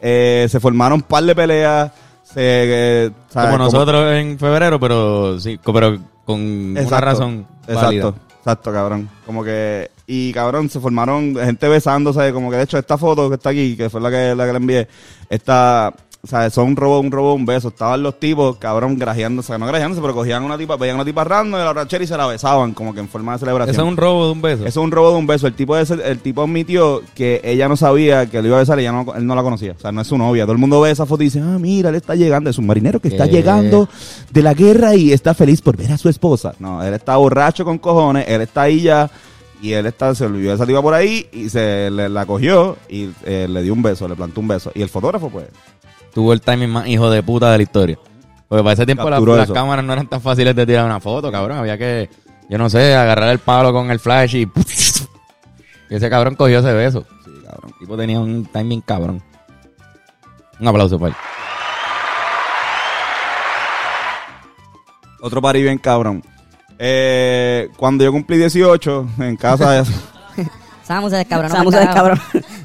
Eh, 0.00 0.46
se 0.50 0.60
formaron 0.60 0.96
un 0.96 1.02
par 1.02 1.22
de 1.24 1.34
peleas. 1.34 1.92
Se, 2.22 2.34
eh, 2.36 3.10
¿sabes? 3.28 3.50
Como 3.50 3.64
nosotros 3.64 4.12
en 4.14 4.38
febrero, 4.38 4.80
pero 4.80 5.38
sí, 5.38 5.58
pero 5.64 5.98
con 6.24 6.40
una 6.40 6.80
Exacto, 6.80 7.04
razón 7.04 7.46
Exacto, 7.62 7.86
válida. 7.86 8.14
exacto, 8.38 8.72
cabrón. 8.72 9.10
Como 9.26 9.44
que, 9.44 9.90
y 10.06 10.32
cabrón, 10.32 10.70
se 10.70 10.80
formaron 10.80 11.36
gente 11.36 11.68
besándose, 11.68 12.32
como 12.32 12.50
que 12.50 12.56
de 12.56 12.62
hecho 12.62 12.78
esta 12.78 12.96
foto 12.96 13.28
que 13.28 13.34
está 13.34 13.50
aquí, 13.50 13.76
que 13.76 13.90
fue 13.90 14.00
la 14.00 14.10
que, 14.10 14.34
la 14.34 14.46
que 14.46 14.52
le 14.52 14.58
envié, 14.58 14.88
esta, 15.28 15.92
o 16.24 16.26
sea, 16.28 16.48
son 16.50 16.68
un 16.68 16.76
robo, 16.76 17.00
un 17.00 17.10
robo, 17.10 17.34
un 17.34 17.44
beso. 17.44 17.68
Estaban 17.68 18.00
los 18.00 18.20
tipos, 18.20 18.56
cabrón, 18.58 18.96
grajeándose, 18.96 19.58
no 19.58 19.66
grajeándose, 19.66 20.00
pero 20.00 20.14
cogían 20.14 20.44
una 20.44 20.56
tipa, 20.56 20.76
veían 20.76 20.94
una 20.94 21.04
tipa 21.04 21.24
random 21.24 21.58
de 21.58 21.64
la 21.64 21.72
rachera 21.72 22.04
y 22.04 22.06
se 22.06 22.16
la 22.16 22.26
besaban, 22.28 22.74
como 22.74 22.94
que 22.94 23.00
en 23.00 23.08
forma 23.08 23.32
de 23.32 23.40
celebración. 23.40 23.74
Eso 23.74 23.82
es 23.82 23.88
un 23.88 23.96
robo 23.96 24.26
de 24.26 24.32
un 24.32 24.40
beso. 24.40 24.60
Eso 24.64 24.80
es 24.80 24.84
un 24.84 24.92
robo 24.92 25.10
de 25.10 25.16
un 25.16 25.26
beso. 25.26 25.48
El 25.48 25.54
tipo, 25.54 25.76
ese- 25.76 25.94
el 26.08 26.20
tipo 26.20 26.42
admitió 26.42 27.02
que 27.16 27.40
ella 27.42 27.68
no 27.68 27.76
sabía 27.76 28.26
que 28.30 28.40
lo 28.40 28.46
iba 28.46 28.56
a 28.56 28.60
besar 28.60 28.78
y 28.78 28.82
ella 28.82 28.92
no, 28.92 29.12
él 29.16 29.26
no 29.26 29.34
la 29.34 29.42
conocía. 29.42 29.72
O 29.76 29.80
sea, 29.80 29.90
no 29.90 30.00
es 30.00 30.06
su 30.06 30.16
novia. 30.16 30.44
Todo 30.44 30.52
el 30.52 30.58
mundo 30.58 30.80
ve 30.80 30.92
esa 30.92 31.06
foto 31.06 31.24
y 31.24 31.26
dice, 31.26 31.40
ah, 31.40 31.58
mira, 31.58 31.88
él 31.88 31.96
está 31.96 32.14
llegando. 32.14 32.50
Es 32.50 32.58
un 32.58 32.66
marinero 32.68 33.00
que 33.00 33.08
está 33.08 33.24
¿Qué? 33.24 33.32
llegando 33.32 33.88
de 34.30 34.42
la 34.42 34.54
guerra 34.54 34.94
y 34.94 35.12
está 35.12 35.34
feliz 35.34 35.60
por 35.60 35.76
ver 35.76 35.90
a 35.90 35.98
su 35.98 36.08
esposa. 36.08 36.54
No, 36.60 36.82
él 36.84 36.94
está 36.94 37.16
borracho 37.16 37.64
con 37.64 37.78
cojones. 37.78 38.26
Él 38.28 38.42
está 38.42 38.62
ahí 38.62 38.82
ya 38.82 39.10
y 39.60 39.72
él 39.72 39.86
está, 39.86 40.14
se 40.14 40.24
olvidó 40.24 40.50
de 40.50 40.54
esa 40.54 40.66
tipa 40.66 40.82
por 40.82 40.94
ahí 40.94 41.26
y 41.32 41.48
se 41.48 41.90
le- 41.90 42.08
la 42.08 42.26
cogió 42.26 42.76
y 42.88 43.10
eh, 43.24 43.48
le 43.50 43.62
dio 43.64 43.72
un 43.72 43.82
beso, 43.82 44.06
le 44.06 44.14
plantó 44.14 44.38
un 44.40 44.46
beso. 44.46 44.70
Y 44.74 44.82
el 44.82 44.88
fotógrafo, 44.88 45.28
pues, 45.28 45.46
Tuvo 46.14 46.32
el 46.32 46.40
timing 46.40 46.70
más 46.70 46.86
hijo 46.86 47.10
de 47.10 47.22
puta 47.22 47.50
de 47.50 47.58
la 47.58 47.62
historia. 47.62 47.98
Porque 48.48 48.62
para 48.62 48.74
ese 48.74 48.84
tiempo 48.84 49.08
las 49.08 49.50
cámaras 49.50 49.84
no 49.84 49.92
eran 49.94 50.06
tan 50.06 50.20
fáciles 50.20 50.54
de 50.54 50.66
tirar 50.66 50.84
una 50.84 51.00
foto, 51.00 51.32
cabrón. 51.32 51.58
Había 51.58 51.78
que, 51.78 52.10
yo 52.50 52.58
no 52.58 52.68
sé, 52.68 52.94
agarrar 52.94 53.30
el 53.30 53.38
palo 53.38 53.72
con 53.72 53.90
el 53.90 53.98
flash 53.98 54.36
y... 54.36 54.42
y 55.90 55.94
ese 55.94 56.10
cabrón 56.10 56.34
cogió 56.34 56.58
ese 56.58 56.72
beso. 56.74 57.06
sí, 57.24 57.30
cabrón. 57.44 57.70
El 57.72 57.78
tipo 57.78 57.96
tenía 57.96 58.20
un 58.20 58.44
timing 58.44 58.82
cabrón. 58.82 59.22
Un 60.60 60.68
aplauso 60.68 60.98
para 60.98 61.10
él. 61.10 61.16
Otro 65.22 65.40
pari 65.40 65.62
bien 65.62 65.78
cabrón. 65.78 66.22
Eh, 66.78 67.68
cuando 67.76 68.02
yo 68.02 68.10
cumplí 68.10 68.36
18, 68.36 69.06
en 69.18 69.36
casa... 69.36 69.84
Samu 70.82 71.08
se 71.08 71.16
descabronó. 71.16 71.54
Samu 71.54 71.70
se 71.70 71.78
descabrón. 71.78 72.20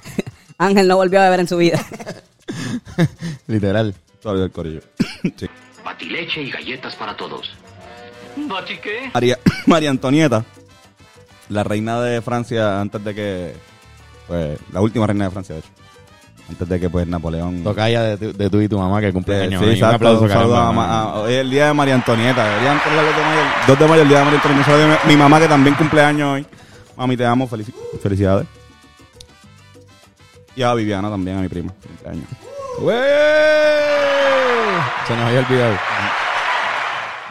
Ángel 0.57 0.87
no 0.87 0.97
volvió 0.97 1.21
a 1.21 1.25
beber 1.25 1.41
en 1.41 1.47
su 1.47 1.57
vida. 1.57 1.79
Literal. 3.47 3.93
Todavía 4.21 4.45
el 4.45 4.51
corillo. 4.51 4.81
sí. 5.37 5.47
Batileche 5.83 6.41
y 6.43 6.51
galletas 6.51 6.95
para 6.95 7.15
todos. 7.15 7.51
¿Bati 8.35 8.77
qué? 8.77 9.09
María, 9.13 9.37
María 9.65 9.89
Antonieta, 9.89 10.43
la 11.49 11.63
reina 11.63 11.99
de 12.01 12.21
Francia 12.21 12.81
antes 12.81 13.03
de 13.03 13.15
que, 13.15 13.53
pues, 14.27 14.59
la 14.71 14.81
última 14.81 15.07
reina 15.07 15.25
de 15.25 15.31
Francia, 15.31 15.55
de 15.55 15.59
hecho, 15.61 15.69
antes 16.49 16.69
de 16.69 16.79
que, 16.79 16.89
pues, 16.89 17.07
Napoleón... 17.07 17.63
Tocaya 17.63 18.03
de, 18.03 18.17
tu- 18.17 18.37
de 18.37 18.49
tú 18.49 18.61
y 18.61 18.67
tu 18.69 18.77
mamá 18.77 19.01
que 19.01 19.11
cumple 19.11 19.37
Eh, 19.37 19.43
años. 19.43 19.59
sí, 19.61 19.65
un 19.67 19.73
exacto, 19.73 19.95
aplauso, 19.95 20.23
un 20.23 20.29
saludo 20.29 20.53
caramba, 20.53 20.69
a 20.69 20.71
Ma- 20.71 20.87
man. 20.87 20.89
a- 20.99 21.13
hoy 21.21 21.33
es 21.33 21.39
el 21.39 21.49
día 21.49 21.67
de 21.67 21.73
María 21.73 21.95
Antonieta, 21.95 22.47
deberían 22.47 22.79
ponerle 22.79 23.09
el 23.09 23.15
2 23.15 23.15
de 23.17 23.23
mayo, 23.23 23.41
2 23.67 23.79
de 23.79 23.87
mayo, 23.87 24.01
el 24.03 24.09
día 24.09 24.17
de 24.19 24.25
María 24.25 24.39
Antonieta, 24.43 24.99
mi, 25.05 25.13
mi 25.13 25.17
mamá 25.19 25.39
que 25.39 25.47
también 25.47 25.75
cumple 25.75 26.01
años 26.01 26.33
hoy, 26.33 26.45
mami 26.95 27.17
te 27.17 27.25
amo, 27.25 27.47
felici- 27.49 27.73
felicidades, 28.01 28.45
y 30.57 30.63
a 30.63 30.73
Viviana 30.73 31.09
también, 31.09 31.37
a 31.37 31.41
mi 31.41 31.47
prima, 31.47 31.71
cumpleaños. 31.85 32.25
¡Wey! 32.79 32.95
Se 35.07 35.15
nos 35.15 35.25
había 35.25 35.39
olvidado. 35.39 35.75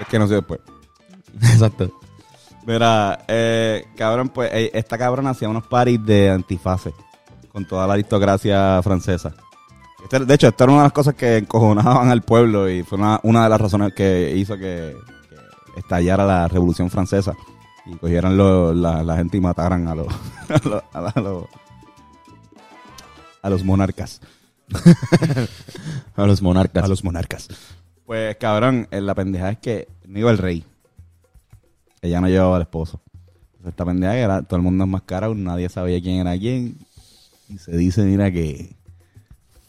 Es 0.00 0.06
que 0.08 0.18
no 0.18 0.26
sé 0.26 0.34
después. 0.36 0.60
Exacto. 1.42 1.90
Mira, 2.66 3.20
eh, 3.28 3.86
cabrón, 3.96 4.28
pues 4.30 4.50
eh, 4.52 4.70
esta 4.74 4.96
cabrona 4.98 5.30
hacía 5.30 5.48
unos 5.48 5.66
paris 5.66 6.04
de 6.04 6.30
antifase 6.30 6.92
con 7.52 7.64
toda 7.66 7.86
la 7.86 7.94
aristocracia 7.94 8.80
francesa. 8.82 9.32
Este- 10.02 10.24
de 10.24 10.34
hecho, 10.34 10.48
esta 10.48 10.64
era 10.64 10.72
una 10.72 10.82
de 10.82 10.86
las 10.86 10.92
cosas 10.92 11.14
que 11.14 11.38
encojonaban 11.38 12.10
al 12.10 12.22
pueblo 12.22 12.68
y 12.68 12.82
fue 12.82 12.98
una, 12.98 13.20
una 13.22 13.44
de 13.44 13.48
las 13.50 13.60
razones 13.60 13.92
que 13.94 14.32
hizo 14.36 14.54
que, 14.56 14.96
que 15.74 15.80
estallara 15.80 16.24
la 16.24 16.48
Revolución 16.48 16.90
Francesa. 16.90 17.34
y 17.86 17.94
cogieran 17.96 18.36
lo- 18.36 18.72
la, 18.74 19.02
la 19.04 19.16
gente 19.16 19.36
y 19.36 19.40
mataran 19.40 19.86
a 19.88 19.94
los, 19.94 20.06
a 20.48 20.68
los, 20.68 20.82
a 20.92 21.00
la- 21.00 21.10
a 21.10 21.20
los, 21.20 21.44
a 23.46 23.50
los 23.50 23.62
monarcas. 23.64 24.20
A 26.16 26.26
los 26.26 26.42
monarcas. 26.42 26.84
A 26.84 26.88
los 26.88 27.04
monarcas. 27.04 27.48
Pues 28.04 28.36
cabrón, 28.38 28.88
eh, 28.90 29.00
la 29.00 29.14
pendeja 29.14 29.50
es 29.50 29.58
que 29.58 29.88
no 30.04 30.18
iba 30.18 30.32
el 30.32 30.38
rey. 30.38 30.64
Ella 32.02 32.20
no 32.20 32.28
llevaba 32.28 32.56
al 32.56 32.62
esposo. 32.62 33.00
Entonces, 33.52 33.68
esta 33.68 33.84
pendeja 33.84 34.16
era, 34.16 34.42
todo 34.42 34.56
el 34.56 34.64
mundo 34.64 34.82
enmascarado, 34.82 35.32
nadie 35.36 35.68
sabía 35.68 36.00
quién 36.00 36.16
era 36.16 36.36
quién. 36.36 36.76
Y 37.48 37.58
se 37.58 37.76
dice, 37.76 38.02
mira, 38.02 38.32
que, 38.32 38.74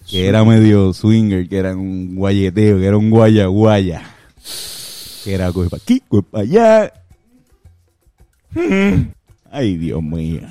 que 0.10 0.28
era 0.28 0.44
medio 0.44 0.92
swinger, 0.92 1.48
que 1.48 1.58
era 1.58 1.76
un 1.76 2.16
guayeteo, 2.16 2.80
que 2.80 2.86
era 2.86 2.98
un 2.98 3.12
guaya 3.12 3.46
guaya. 3.46 4.02
Que 5.24 5.36
era 5.36 5.52
coge 5.52 5.70
para 5.70 5.84
aquí, 5.84 6.02
coge 6.08 6.24
para 6.24 6.44
allá. 6.44 6.94
Mm. 8.56 9.12
Ay, 9.52 9.78
Dios 9.78 10.02
mío. 10.02 10.42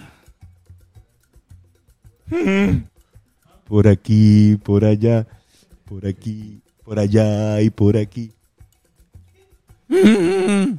Por 3.67 3.89
aquí, 3.89 4.57
por 4.63 4.85
allá, 4.85 5.27
por 5.87 6.07
aquí, 6.07 6.61
por 6.85 7.01
allá 7.01 7.61
y 7.61 7.71
por 7.71 7.97
aquí. 7.97 8.33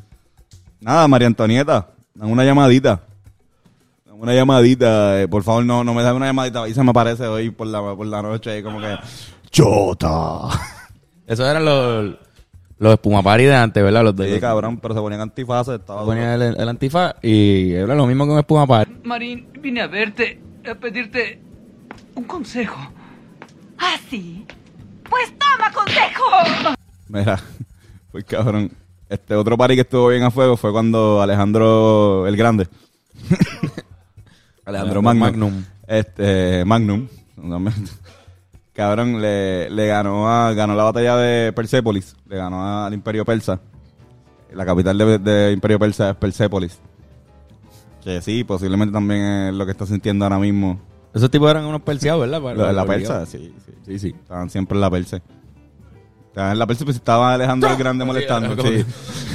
Nada, 0.80 1.08
María 1.08 1.28
Antonieta, 1.28 1.90
dame 2.16 2.32
una 2.32 2.46
llamadita. 2.46 3.02
Dame 4.06 4.22
una 4.22 4.34
llamadita, 4.34 5.22
eh, 5.22 5.28
por 5.28 5.44
favor, 5.44 5.66
no, 5.66 5.84
no 5.84 5.94
me 5.94 6.02
da 6.02 6.14
una 6.14 6.28
llamadita. 6.28 6.64
Ahí 6.64 6.74
se 6.74 6.82
me 6.82 6.92
aparece 6.92 7.28
hoy 7.28 7.50
por 7.50 7.68
la, 7.68 7.82
por 7.82 8.08
la 8.08 8.22
noche, 8.22 8.52
ahí 8.52 8.64
como 8.64 8.80
que. 8.80 8.98
¡Chota! 9.52 10.48
Esos 11.28 11.46
eran 11.46 11.66
los, 11.66 12.16
los 12.78 12.94
espumapari 12.94 13.44
de 13.44 13.56
antes, 13.56 13.84
¿verdad? 13.84 14.04
Los 14.04 14.16
de 14.16 14.34
Sí, 14.34 14.40
cabrón, 14.40 14.78
pero 14.78 14.94
se 14.94 15.02
ponían 15.02 15.20
antifaces, 15.20 15.80
estaba. 15.82 16.06
Ponía 16.06 16.36
el, 16.36 16.42
el 16.42 16.70
antifaz 16.70 17.16
y 17.22 17.74
era 17.74 17.96
lo 17.96 18.08
mismo 18.08 18.26
que 18.26 18.32
un 18.32 18.40
espumapari. 18.40 18.96
Marín, 19.04 19.48
vine 19.60 19.82
a 19.82 19.88
verte, 19.88 20.40
a 20.66 20.76
pedirte 20.76 21.47
un 22.18 22.24
consejo. 22.24 22.78
¿Ah, 23.78 23.96
sí? 24.10 24.46
Pues 25.10 25.32
toma 25.38 25.72
consejo. 25.72 26.76
Mira, 27.08 27.40
pues 28.12 28.26
cabrón. 28.26 28.72
Este 29.08 29.36
otro 29.36 29.58
party 29.58 29.76
que 29.76 29.82
estuvo 29.82 30.10
bien 30.10 30.24
a 30.24 30.32
fuego 30.32 30.58
fue 30.58 30.72
cuando 30.74 31.22
Alejandro 31.22 32.28
el 32.28 32.36
Grande. 32.36 32.68
Alejandro 34.66 35.02
Magnum. 35.02 35.22
Magnum. 35.22 35.64
Este, 35.88 36.66
Magnum. 36.66 37.08
Cabrón, 38.74 39.22
le, 39.22 39.70
le 39.70 39.88
ganó 39.88 40.30
a, 40.30 40.54
ganó 40.54 40.76
la 40.76 40.84
batalla 40.84 41.16
de 41.16 41.54
Persépolis. 41.54 42.16
Le 42.28 42.36
ganó 42.36 42.86
al 42.86 42.94
Imperio 42.94 43.24
Persa. 43.24 43.62
La 44.54 44.66
capital 44.66 44.98
de, 44.98 45.20
de 45.20 45.52
Imperio 45.54 45.80
Persa 45.80 46.10
es 46.10 46.16
Persépolis. 46.18 46.80
Que 48.04 48.22
sí, 48.22 48.44
posiblemente 48.44 48.92
también 48.92 49.22
es 49.22 49.54
lo 49.54 49.66
que 49.66 49.72
está 49.72 49.86
sintiendo 49.86 50.26
ahora 50.26 50.40
mismo. 50.40 50.82
Esos 51.14 51.32
tipos 51.32 51.50
eran 51.50 51.66
unos 51.66 51.82
perseados, 51.82 52.22
¿verdad? 52.22 52.42
Para- 52.42 52.56
Lo 52.56 52.68
de 52.68 52.74
la 52.74 52.86
para- 52.86 52.98
Persa, 53.00 53.26
sí, 53.26 53.54
sí, 53.66 53.72
sí, 53.86 54.00
sí. 54.00 54.08
Estaban 54.20 54.50
siempre 54.50 54.76
en 54.76 54.82
la 54.82 54.90
Persa. 54.92 55.22
Estaban 56.28 56.52
en 56.52 56.60
la 56.60 56.68
Persa, 56.68 56.86
pues 56.86 56.98
estaba 56.98 57.34
Alejandro 57.34 57.70
el 57.72 57.78
Grande 57.78 58.06
molestando. 58.06 58.56
como 58.56 58.70
Sí. 58.70 58.86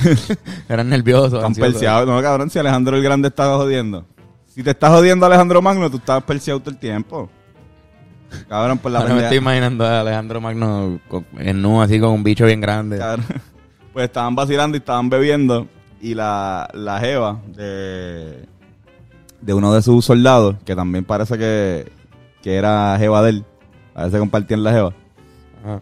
Eran 0.69 0.89
nerviosos. 0.89 1.35
Están 1.35 1.47
ansiosos. 1.47 1.73
perseados. 1.73 2.07
No, 2.07 2.21
cabrón, 2.23 2.51
si 2.51 2.59
Alejandro 2.59 2.97
el 2.97 3.03
Grande 3.03 3.29
estaba 3.29 3.57
jodiendo. 3.57 4.05
Si 4.47 4.63
te 4.63 4.71
estás 4.71 4.91
jodiendo 4.91 5.27
Alejandro 5.27 5.61
Magno, 5.63 5.91
tú 5.91 5.97
estabas 5.97 6.23
perseado 6.25 6.61
todo 6.61 6.71
el 6.71 6.79
tiempo. 6.79 7.29
Cabrón, 8.49 8.79
por 8.79 8.91
la 8.93 8.99
Ahora 9.01 9.11
me 9.11 9.15
pendeja- 9.21 9.27
estoy 9.29 9.39
imaginando 9.39 9.85
a 9.85 10.01
Alejandro 10.01 10.41
Magno 10.41 11.01
con- 11.09 11.27
en 11.39 11.61
nu, 11.61 11.83
así 11.83 11.99
con 11.99 12.11
un 12.11 12.23
bicho 12.23 12.47
bien 12.47 12.61
grande. 12.61 12.99
Cabrón. 12.99 13.27
Pues 13.93 14.05
estaban 14.05 14.35
vacilando 14.35 14.77
y 14.77 14.81
estaban 14.81 15.11
bebiendo. 15.11 15.67
Y 16.01 16.15
la, 16.15 16.69
la 16.75 16.99
jeva 16.99 17.41
de, 17.49 18.47
de 19.43 19.53
uno 19.55 19.75
de 19.75 19.83
sus 19.83 20.05
soldados, 20.05 20.57
que 20.65 20.75
también 20.75 21.05
parece 21.05 21.37
que, 21.37 21.93
que 22.43 22.55
era 22.57 22.97
jeva 22.99 23.23
de 23.23 23.31
él. 23.31 23.45
A 23.95 24.05
veces 24.05 24.19
compartían 24.21 24.63
la 24.65 24.73
jeva. 24.73 24.95
Ajá. 25.63 25.81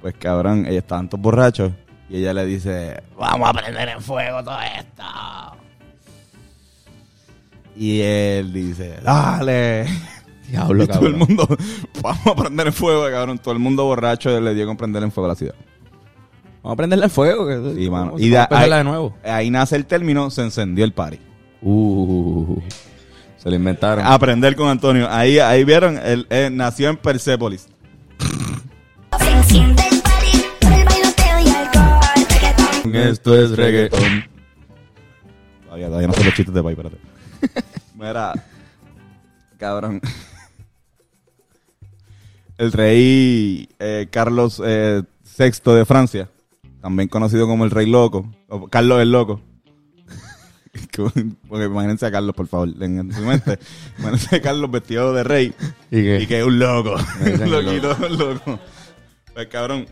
Pues 0.00 0.14
cabrón, 0.18 0.60
ellos 0.66 0.78
estaban 0.78 1.08
todos 1.08 1.20
borrachos. 1.22 1.72
Y 2.08 2.18
ella 2.18 2.32
le 2.32 2.46
dice, 2.46 3.02
vamos 3.18 3.48
a 3.48 3.52
prender 3.52 3.88
en 3.88 4.00
fuego 4.00 4.42
todo 4.42 4.56
esto. 4.60 5.02
Y 7.76 8.00
él 8.00 8.52
dice, 8.52 8.98
dale. 9.02 9.86
Diablo, 10.48 10.84
Y 10.84 10.86
todo 10.86 11.06
el 11.08 11.16
mundo, 11.16 11.48
vamos 12.02 12.26
a 12.26 12.34
prender 12.36 12.68
en 12.68 12.72
fuego, 12.72 13.04
cabrón. 13.10 13.38
Todo 13.38 13.52
el 13.52 13.58
mundo 13.60 13.84
borracho 13.84 14.40
le 14.40 14.54
dio 14.54 14.64
con 14.66 14.76
prender 14.76 15.02
en 15.02 15.10
fuego 15.10 15.26
la 15.28 15.34
ciudad. 15.34 15.54
Vamos 16.62 16.74
a 16.74 16.76
prenderle 16.76 17.04
el 17.06 17.10
fuego. 17.10 17.46
Que, 17.46 17.74
Sí, 17.74 17.90
mano. 17.90 18.06
vamos 18.06 18.20
Y 18.20 18.28
de 18.30 18.38
a 18.38 18.48
prenderla 18.48 18.76
ahí, 18.76 18.80
de 18.84 18.88
nuevo. 18.88 19.14
ahí 19.24 19.50
nace 19.50 19.74
el 19.76 19.86
término, 19.86 20.30
se 20.30 20.42
encendió 20.42 20.84
el 20.84 20.92
party. 20.92 21.18
Uh, 21.68 22.62
se 23.38 23.50
lo 23.50 23.56
inventaron. 23.56 24.06
Aprender 24.06 24.54
con 24.54 24.68
Antonio. 24.68 25.08
Ahí, 25.10 25.40
ahí 25.40 25.64
vieron, 25.64 25.98
él, 25.98 26.24
él 26.30 26.56
nació 26.56 26.90
en. 26.90 26.96
Reggaetón. 26.96 27.66
Esto 32.94 33.36
es 33.36 33.56
reggaetón. 33.56 34.26
Todavía, 35.64 35.88
todavía 35.88 36.06
no 36.06 36.14
sé 36.14 36.24
los 36.24 36.34
chistes 36.34 36.54
de 36.54 36.62
país, 36.62 36.78
espérate. 36.78 37.64
Mira, 37.96 38.32
cabrón. 39.58 40.00
El 42.58 42.70
rey 42.70 43.68
eh, 43.80 44.06
Carlos 44.12 44.62
eh, 44.64 45.02
VI 45.36 45.74
de 45.74 45.84
Francia, 45.84 46.30
también 46.80 47.08
conocido 47.08 47.48
como 47.48 47.64
el 47.64 47.72
rey 47.72 47.86
loco, 47.86 48.32
o 48.48 48.68
Carlos 48.68 49.02
el 49.02 49.10
loco. 49.10 49.40
Porque 51.48 51.64
imagínense 51.64 52.06
a 52.06 52.10
Carlos, 52.10 52.34
por 52.34 52.46
favor, 52.46 52.68
en, 52.80 53.12
su 53.12 53.22
mente. 53.22 53.58
Imagínense 53.98 54.36
a 54.36 54.42
Carlos 54.42 54.70
vestido 54.70 55.12
de 55.12 55.24
rey 55.24 55.54
¿Y 55.90 56.02
qué? 56.02 56.18
y 56.22 56.26
que 56.26 56.38
es 56.40 56.44
un 56.44 56.58
loco. 56.58 56.96
Un 57.20 57.50
loquito, 57.50 57.96
un 58.06 58.18
loco. 58.18 58.60
Pues 59.34 59.48
cabrón. 59.48 59.86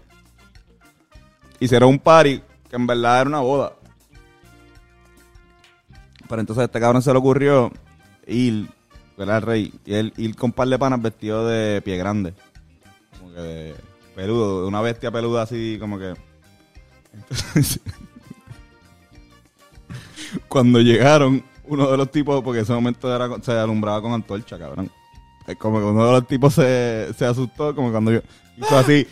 Hicieron 1.61 1.91
un 1.91 1.99
party 1.99 2.43
que 2.69 2.77
en 2.77 2.87
verdad 2.87 3.21
era 3.21 3.29
una 3.29 3.41
boda. 3.41 3.73
Pero 6.29 6.41
entonces 6.41 6.63
a 6.63 6.65
este 6.65 6.81
cabrón 6.81 7.03
se 7.03 7.13
le 7.13 7.19
ocurrió 7.19 7.71
ir, 8.27 8.69
era 9.19 9.37
el 9.37 9.43
rey, 9.43 9.75
y 9.85 9.95
él 9.95 10.13
ir 10.17 10.35
con 10.37 10.49
un 10.49 10.53
par 10.53 10.69
de 10.69 10.79
panas 10.79 11.01
vestido 11.01 11.47
de 11.47 11.83
pie 11.83 11.97
grande. 11.97 12.35
Como 13.19 13.33
que 13.35 13.41
de 13.41 13.75
peludo, 14.15 14.63
de 14.63 14.69
una 14.69 14.81
bestia 14.81 15.11
peluda 15.11 15.43
así, 15.43 15.77
como 15.79 15.99
que. 15.99 16.15
Entonces, 17.13 17.81
cuando 20.55 20.81
llegaron, 20.81 21.43
uno 21.67 21.91
de 21.91 21.97
los 21.97 22.13
tipos, 22.13 22.41
porque 22.45 22.61
en 22.61 22.63
ese 22.63 22.73
momento 22.73 23.13
era, 23.13 23.29
se 23.43 23.51
alumbraba 23.51 24.01
con 24.01 24.13
antorcha, 24.13 24.57
cabrón. 24.57 24.89
Es 25.49 25.57
como 25.57 25.81
que 25.81 25.85
uno 25.85 26.07
de 26.07 26.13
los 26.13 26.29
tipos 26.29 26.55
se, 26.55 27.13
se 27.19 27.27
asustó, 27.27 27.75
como 27.75 27.91
cuando 27.91 28.13
yo 28.13 28.21
hizo 28.57 28.79
así. 28.79 29.05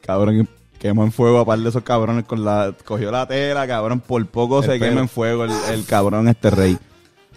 cabrón, 0.00 0.48
quemó 0.80 1.04
en 1.04 1.12
fuego 1.12 1.38
a 1.38 1.44
par 1.46 1.60
de 1.60 1.68
esos 1.68 1.84
cabrones 1.84 2.24
con 2.24 2.44
la. 2.44 2.74
Cogió 2.84 3.12
la 3.12 3.24
tela, 3.28 3.68
cabrón. 3.68 4.00
Por 4.00 4.26
poco 4.26 4.58
El 4.58 4.64
se 4.64 4.70
pelo. 4.80 4.84
quema 4.86 5.00
en 5.02 5.08
fuego 5.08 5.44
el, 5.44 5.52
el 5.70 5.86
cabrón 5.86 6.26
este 6.26 6.50
rey. 6.50 6.76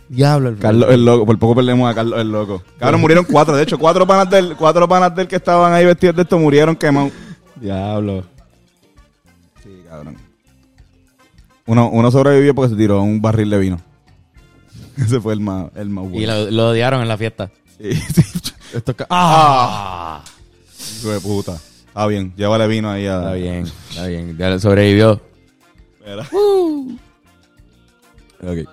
Diablo, 0.10 0.50
el 0.50 0.58
Carlos 0.58 0.90
el 0.90 1.06
loco, 1.06 1.28
por 1.28 1.38
poco 1.38 1.58
perdemos 1.58 1.92
a 1.92 1.94
Carlos 1.94 2.20
el 2.20 2.32
loco. 2.32 2.64
Cabrón, 2.80 3.02
murieron 3.02 3.24
cuatro. 3.24 3.56
De 3.56 3.62
hecho, 3.62 3.78
cuatro 3.78 4.08
panas 4.08 4.32
del, 4.32 4.56
cuatro 4.56 4.88
panas 4.88 5.14
del 5.16 5.28
que 5.28 5.36
estaban 5.36 5.74
ahí 5.74 5.86
vestidos 5.86 6.16
de 6.16 6.24
esto 6.24 6.40
murieron 6.40 6.76
quemados. 6.76 7.12
Diablo. 7.56 8.24
Sí, 9.62 9.84
cabrón. 9.88 10.27
Uno, 11.68 11.90
uno 11.90 12.10
sobrevivió 12.12 12.56
porque 12.56 12.72
se 12.72 12.76
tiró 12.78 13.02
un 13.02 13.22
barril 13.22 13.50
de 13.50 13.58
vino. 13.60 13.82
Ese 14.98 15.22
fue 15.22 15.34
el 15.34 15.40
más, 15.42 15.68
el 15.76 15.90
más 15.90 16.06
bueno. 16.10 16.20
Y 16.20 16.26
lo, 16.26 16.50
lo 16.52 16.70
odiaron 16.70 17.02
en 17.02 17.08
la 17.08 17.18
fiesta. 17.18 17.52
Sí, 17.80 17.94
sí. 18.16 18.22
Esto 18.74 18.92
es 18.92 18.98
ca- 18.98 19.08
¡Ah! 19.10 20.24
Hijo 21.00 21.12
de 21.12 21.20
puta. 21.20 21.58
Está 21.88 22.06
bien, 22.08 22.34
llévale 22.36 22.68
vino 22.68 22.90
ahí 22.92 23.06
a... 23.08 23.18
Está 23.20 23.34
bien, 23.34 23.66
está 23.90 24.08
bien. 24.08 24.38
Ya 24.38 24.60
sobrevivió. 24.60 25.22
Mira. 26.06 26.28
Ok. 28.44 28.70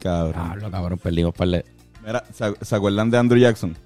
Cabrón. 0.00 0.32
Diablo, 0.32 0.70
cabrón, 0.70 0.98
perdimos 0.98 1.34
par 1.34 1.48
de... 1.48 1.64
Mira, 2.06 2.24
¿se, 2.32 2.52
se 2.64 2.76
acuerdan 2.76 3.10
de 3.10 3.18
Andrew 3.18 3.40
Jackson? 3.40 3.76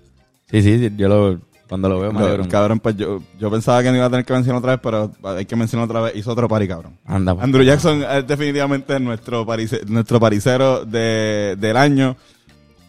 Sí, 0.50 0.62
sí, 0.62 0.78
sí, 0.78 0.92
yo 0.96 1.08
lo... 1.08 1.40
Cuando 1.68 1.88
lo 1.88 2.00
veo 2.00 2.12
Lo- 2.12 2.18
alegro. 2.20 2.48
cabrón, 2.48 2.80
pues 2.80 2.96
yo, 2.96 3.20
yo 3.38 3.50
pensaba 3.50 3.82
que 3.82 3.90
no 3.90 3.96
iba 3.96 4.06
a 4.06 4.10
tener 4.10 4.25
que 4.25 4.32
mencionar 4.32 4.58
otra 4.60 4.72
vez, 4.76 4.80
pero 4.82 5.12
hay 5.37 5.44
que 5.44 5.54
mencionar 5.54 5.84
otra 5.88 6.00
vez. 6.00 6.16
Hizo 6.16 6.32
otro 6.32 6.48
party, 6.48 6.66
cabrón. 6.66 6.96
Anda, 7.04 7.34
pues. 7.34 7.44
Andrew 7.44 7.62
Jackson 7.62 8.02
es 8.10 8.26
definitivamente 8.26 8.98
nuestro, 8.98 9.44
parice- 9.44 9.84
nuestro 9.87 10.18
paricero 10.18 10.84
de, 10.87 11.56
del 11.58 11.76
año. 11.76 12.16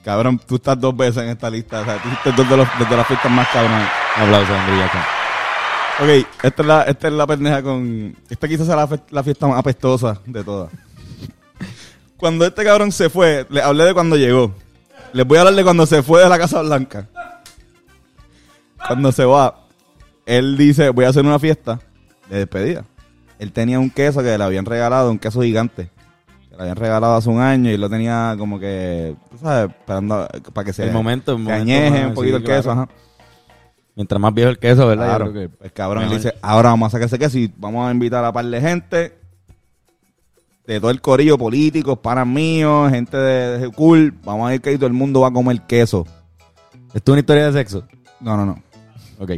Cabrón, 0.05 0.39
tú 0.47 0.55
estás 0.55 0.79
dos 0.79 0.95
veces 0.95 1.23
en 1.23 1.29
esta 1.29 1.49
lista. 1.49 1.81
O 1.81 1.85
sea, 1.85 2.01
tú 2.01 2.07
hiciste 2.07 2.31
dos 2.31 2.49
de, 2.49 2.55
los, 2.57 2.67
de 2.89 2.95
las 2.95 3.05
fiestas 3.05 3.29
más 3.31 3.47
cabronas. 3.49 3.89
Un 4.17 4.23
aplauso 4.23 4.53
a 4.53 4.61
Andrew 4.63 4.79
Jackson. 4.79 5.01
Ok, 6.01 6.27
esta 6.43 6.61
es 6.61 6.67
la, 6.67 6.81
esta 6.83 7.07
es 7.09 7.13
la 7.13 7.27
pendeja 7.27 7.61
con... 7.61 8.15
Esta 8.29 8.47
quizás 8.47 8.65
sea 8.67 8.77
la, 8.77 8.87
fe- 8.87 9.01
la 9.09 9.21
fiesta 9.21 9.45
más 9.47 9.59
apestosa 9.59 10.21
de 10.25 10.41
todas. 10.45 10.71
Cuando 12.15 12.45
este 12.45 12.63
cabrón 12.63 12.91
se 12.93 13.09
fue, 13.09 13.45
le 13.49 13.61
hablé 13.61 13.83
de 13.83 13.93
cuando 13.93 14.15
llegó. 14.15 14.53
Les 15.11 15.25
voy 15.27 15.37
a 15.37 15.41
hablar 15.41 15.55
de 15.55 15.63
cuando 15.63 15.85
se 15.85 16.01
fue 16.03 16.21
de 16.23 16.29
la 16.29 16.37
Casa 16.37 16.61
Blanca. 16.61 17.07
Cuando 18.89 19.11
se 19.11 19.23
va, 19.25 19.65
él 20.25 20.57
dice, 20.57 20.89
voy 20.89 21.05
a 21.05 21.09
hacer 21.09 21.25
una 21.25 21.39
fiesta 21.39 21.79
de 22.29 22.39
despedida. 22.39 22.83
él 23.39 23.51
tenía 23.53 23.79
un 23.79 23.89
queso 23.89 24.21
que 24.21 24.37
le 24.37 24.43
habían 24.43 24.65
regalado, 24.65 25.09
un 25.11 25.17
queso 25.19 25.41
gigante. 25.41 25.89
Que 26.49 26.55
le 26.57 26.61
habían 26.63 26.75
regalado 26.75 27.15
hace 27.15 27.29
un 27.29 27.39
año 27.39 27.71
y 27.71 27.77
lo 27.77 27.89
tenía 27.89 28.35
como 28.37 28.59
que, 28.59 29.15
tú 29.31 29.37
sabes, 29.37 29.69
esperando 29.69 30.27
para 30.53 30.65
que 30.65 30.73
se 30.73 30.83
El 30.83 30.91
momento, 30.91 31.31
el 31.31 31.37
se 31.37 31.43
momento, 31.43 31.61
añeje 31.63 31.97
ajá, 31.99 32.07
un 32.07 32.13
poquito 32.13 32.37
sí, 32.37 32.43
el 32.43 32.47
queso, 32.49 32.63
claro. 32.63 32.81
ajá. 32.81 32.89
Mientras 33.95 34.21
más 34.21 34.33
viejo 34.33 34.49
el 34.49 34.59
queso, 34.59 34.87
¿verdad? 34.87 35.05
Claro. 35.07 35.33
que- 35.33 35.49
Pues 35.49 35.71
cabrón, 35.71 36.03
él 36.03 36.09
dice, 36.09 36.33
ahora 36.41 36.69
vamos 36.69 36.87
a 36.87 36.91
sacar 36.91 37.07
ese 37.07 37.19
queso 37.19 37.37
y 37.37 37.53
vamos 37.57 37.87
a 37.87 37.91
invitar 37.91 38.23
a 38.25 38.31
par 38.31 38.45
de 38.45 38.61
gente 38.61 39.17
de 40.65 40.79
todo 40.79 40.91
el 40.91 41.01
corillo 41.01 41.37
políticos, 41.37 41.97
panas 41.99 42.27
míos, 42.27 42.91
gente 42.91 43.17
de, 43.17 43.57
de 43.59 43.69
cool. 43.71 44.13
Vamos 44.23 44.49
a 44.49 44.55
ir 44.55 44.61
que 44.61 44.75
todo 44.75 44.85
el 44.87 44.93
mundo 44.93 45.21
va 45.21 45.29
a 45.29 45.31
comer 45.33 45.61
queso. 45.63 46.05
¿Esto 46.93 47.11
es 47.11 47.13
una 47.13 47.19
historia 47.19 47.45
de 47.47 47.53
sexo? 47.53 47.83
No, 48.21 48.37
no, 48.37 48.45
no. 48.45 48.61
Ok. 49.19 49.31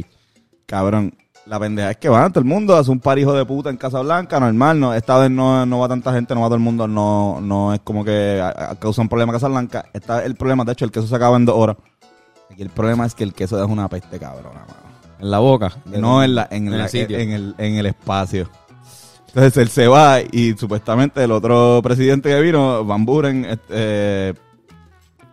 Cabrón, 0.66 1.14
la 1.46 1.58
pendeja 1.58 1.90
es 1.90 1.96
que 1.98 2.08
van 2.08 2.32
todo 2.32 2.40
el 2.40 2.46
mundo, 2.48 2.76
hace 2.76 2.90
un 2.90 3.00
par 3.00 3.18
hijo 3.18 3.32
de 3.34 3.44
puta 3.44 3.68
en 3.68 3.76
Casa 3.76 4.00
Blanca, 4.00 4.38
normal, 4.40 4.78
no, 4.78 4.94
esta 4.94 5.18
vez 5.18 5.30
no, 5.30 5.66
no 5.66 5.80
va 5.80 5.88
tanta 5.88 6.12
gente, 6.12 6.34
no 6.34 6.40
va 6.40 6.46
todo 6.46 6.54
el 6.54 6.60
mundo, 6.62 6.86
no, 6.88 7.40
no 7.42 7.74
es 7.74 7.80
como 7.80 8.04
que 8.04 8.40
a- 8.40 8.70
a- 8.70 8.74
causa 8.76 9.02
un 9.02 9.08
problema 9.08 9.32
en 9.32 9.36
Casa 9.36 9.48
Blanca. 9.48 9.84
Esta 9.92 10.16
vez 10.18 10.26
el 10.26 10.36
problema, 10.36 10.64
de 10.64 10.72
hecho, 10.72 10.84
el 10.84 10.92
queso 10.92 11.06
se 11.08 11.16
acaba 11.16 11.36
en 11.36 11.44
dos 11.44 11.56
horas. 11.56 11.76
Aquí 12.50 12.62
el 12.62 12.70
problema 12.70 13.04
es 13.06 13.14
que 13.14 13.24
el 13.24 13.34
queso 13.34 13.62
es 13.62 13.68
una 13.68 13.88
peste 13.88 14.18
cabrona, 14.18 14.60
mano. 14.60 14.92
En 15.18 15.30
la 15.30 15.38
boca. 15.40 15.72
No 15.86 16.22
en, 16.22 16.34
la, 16.34 16.48
en, 16.50 16.68
En 16.68 16.78
la- 16.78 16.84
el 16.84 16.90
sitio. 16.90 17.18
en 17.18 17.30
el, 17.32 17.54
en 17.58 17.74
el 17.76 17.86
espacio. 17.86 18.48
Entonces 19.28 19.56
él 19.56 19.68
se 19.70 19.88
va 19.88 20.20
y 20.20 20.52
supuestamente 20.58 21.24
el 21.24 21.32
otro 21.32 21.80
presidente 21.82 22.28
que 22.28 22.40
vino, 22.40 22.84
Van 22.84 23.04
Buren, 23.06 23.44
este, 23.46 24.34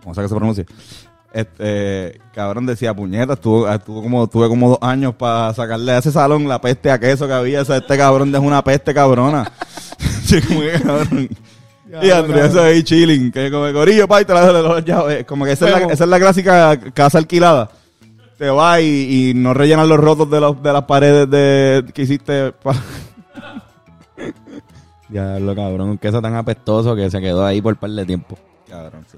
¿cómo 0.01 0.15
se 0.15 0.21
que 0.21 0.27
se 0.29 0.35
pronuncia? 0.35 0.65
Este, 1.31 2.19
cabrón 2.33 2.65
decía, 2.65 2.93
puñeta, 2.93 3.33
estuvo, 3.33 3.69
estuvo 3.69 4.01
como, 4.01 4.27
tuve 4.27 4.47
como 4.47 4.69
dos 4.69 4.79
años 4.81 5.13
para 5.15 5.53
sacarle 5.53 5.91
a 5.91 5.97
ese 5.99 6.11
salón 6.11 6.47
la 6.47 6.59
peste 6.59 6.89
a 6.91 6.99
queso 6.99 7.27
que 7.27 7.33
había. 7.33 7.61
O 7.61 7.65
sea, 7.65 7.77
este 7.77 7.97
cabrón 7.97 8.33
es 8.33 8.41
una 8.41 8.63
peste 8.63 8.93
cabrona. 8.93 9.51
Sí, 10.23 10.41
como 10.41 10.61
que, 10.61 10.71
cabrón. 10.81 11.29
Y 12.03 12.11
Andrés 12.11 12.55
ahí 12.55 12.83
chilling, 12.83 13.31
que 13.31 13.49
como 13.49 13.71
corillo, 13.73 14.07
pa, 14.07 14.21
y 14.21 14.25
te 14.25 14.33
la 14.33 14.53
de 14.53 14.61
los 14.61 14.85
llaves. 14.85 15.25
Como 15.25 15.43
que 15.43 15.53
esa 15.53 15.65
es, 15.67 15.71
la, 15.71 15.79
esa 15.93 16.03
es 16.03 16.09
la 16.09 16.19
clásica 16.19 16.79
casa 16.93 17.17
alquilada. 17.17 17.69
Te 18.37 18.47
vas 18.49 18.79
y, 18.81 19.31
y 19.31 19.33
no 19.33 19.53
rellenan 19.55 19.89
los 19.89 19.99
rotos 19.99 20.29
de, 20.29 20.39
los, 20.39 20.61
de 20.61 20.71
las 20.71 20.83
paredes 20.83 21.29
de, 21.29 21.83
que 21.93 22.03
hiciste. 22.03 22.51
pa- 22.53 22.75
Ya 25.09 25.39
lo 25.39 25.55
cabrón, 25.55 25.89
un 25.89 25.97
queso 25.97 26.21
tan 26.21 26.35
apestoso 26.35 26.95
que 26.95 27.09
se 27.09 27.19
quedó 27.19 27.43
ahí 27.45 27.61
por 27.61 27.73
un 27.73 27.79
par 27.79 27.89
de 27.89 28.05
tiempo. 28.05 28.37
Cabrón, 28.69 29.05
sí. 29.11 29.17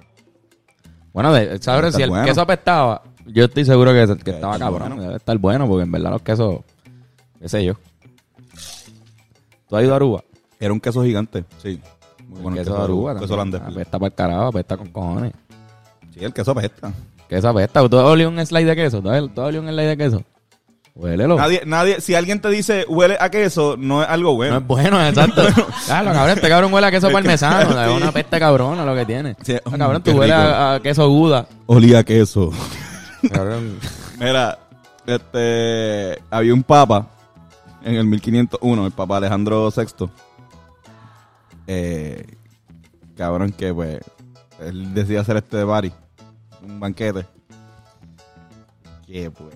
Bueno, 1.13 1.33
de, 1.33 1.61
¿sabes? 1.61 1.95
Si 1.95 2.01
el 2.01 2.09
bueno. 2.09 2.25
queso 2.25 2.41
apestaba, 2.41 3.01
yo 3.25 3.45
estoy 3.45 3.65
seguro 3.65 3.91
que, 3.93 4.23
que 4.23 4.31
estaba 4.31 4.57
cabrón. 4.57 4.89
bueno. 4.89 5.03
Debe 5.03 5.15
estar 5.17 5.37
bueno, 5.37 5.67
porque 5.67 5.83
en 5.83 5.91
verdad 5.91 6.11
los 6.11 6.21
quesos, 6.21 6.59
qué 7.39 7.49
sé 7.49 7.63
yo. 7.65 7.73
¿Tú 9.69 9.75
has 9.75 9.83
ido 9.83 9.93
a 9.93 9.95
Aruba? 9.97 10.23
Era 10.59 10.73
un 10.73 10.79
queso 10.79 11.03
gigante, 11.03 11.43
sí. 11.61 11.79
Muy 12.27 12.37
El 12.37 12.43
bueno 12.43 12.57
queso 12.57 12.75
de 12.77 12.83
Aruba. 12.83 13.19
Queso 13.19 13.33
holandés. 13.33 13.61
Apesta 13.61 13.99
para 13.99 14.07
el 14.07 14.13
carajo, 14.13 14.43
apesta 14.47 14.77
con 14.77 14.87
cojones. 14.89 15.33
Sí, 16.13 16.23
el 16.23 16.33
queso 16.33 16.51
apesta. 16.51 16.91
Queso 17.27 17.49
apesta. 17.49 17.87
¿Tú 17.89 17.97
has 17.97 18.05
olido 18.05 18.29
un 18.29 18.45
slide 18.45 18.65
de 18.65 18.75
queso? 18.75 19.01
¿Tú 19.01 19.09
has 19.09 19.21
tú 19.33 19.41
has 19.41 19.47
olido 19.47 19.61
un 19.63 19.69
slide 19.69 19.87
de 19.87 19.97
queso? 19.97 20.23
Huélelo. 20.93 21.37
Nadie, 21.37 21.61
nadie, 21.65 22.01
si 22.01 22.15
alguien 22.15 22.41
te 22.41 22.49
dice 22.49 22.85
huele 22.87 23.17
a 23.19 23.29
queso, 23.31 23.75
no 23.77 24.03
es 24.03 24.09
algo 24.09 24.31
No 24.31 24.35
bueno. 24.35 24.57
es 24.57 24.67
bueno, 24.67 25.05
exacto. 25.07 25.41
Claro, 25.85 26.11
cabrón, 26.11 26.29
este 26.37 26.49
cabrón 26.49 26.73
huele 26.73 26.87
a 26.87 26.91
queso 26.91 27.07
Es 27.07 27.11
que- 27.11 27.13
parmesano. 27.13 27.69
sí. 27.85 27.91
Es 27.95 28.01
una 28.01 28.11
peste 28.11 28.39
cabrona 28.39 28.85
lo 28.85 28.93
que 28.95 29.05
tiene. 29.05 29.35
Sí, 29.41 29.55
Ah, 29.65 29.77
cabrón, 29.77 30.01
mm, 30.01 30.03
tú 30.03 30.11
qué 30.11 30.17
hueles 30.19 30.35
a, 30.35 30.73
a 30.75 30.79
queso 30.81 31.07
Guda. 31.09 31.47
Olía 31.67 31.99
a 31.99 32.03
queso. 32.03 32.51
Cabrón. 33.31 33.77
Mira, 34.19 34.59
este, 35.05 36.19
había 36.29 36.53
un 36.53 36.63
papa 36.63 37.07
en 37.83 37.95
el 37.95 38.05
1501, 38.05 38.85
el 38.85 38.91
papa 38.91 39.17
Alejandro 39.17 39.69
VI. 39.75 40.09
Eh, 41.67 42.25
cabrón, 43.15 43.51
que 43.53 43.73
pues, 43.73 43.99
él 44.59 44.93
decidió 44.93 45.21
hacer 45.21 45.37
este 45.37 45.65
party, 45.65 45.91
un 46.63 46.79
banquete. 46.79 47.25
Que 49.07 49.29
pues 49.31 49.55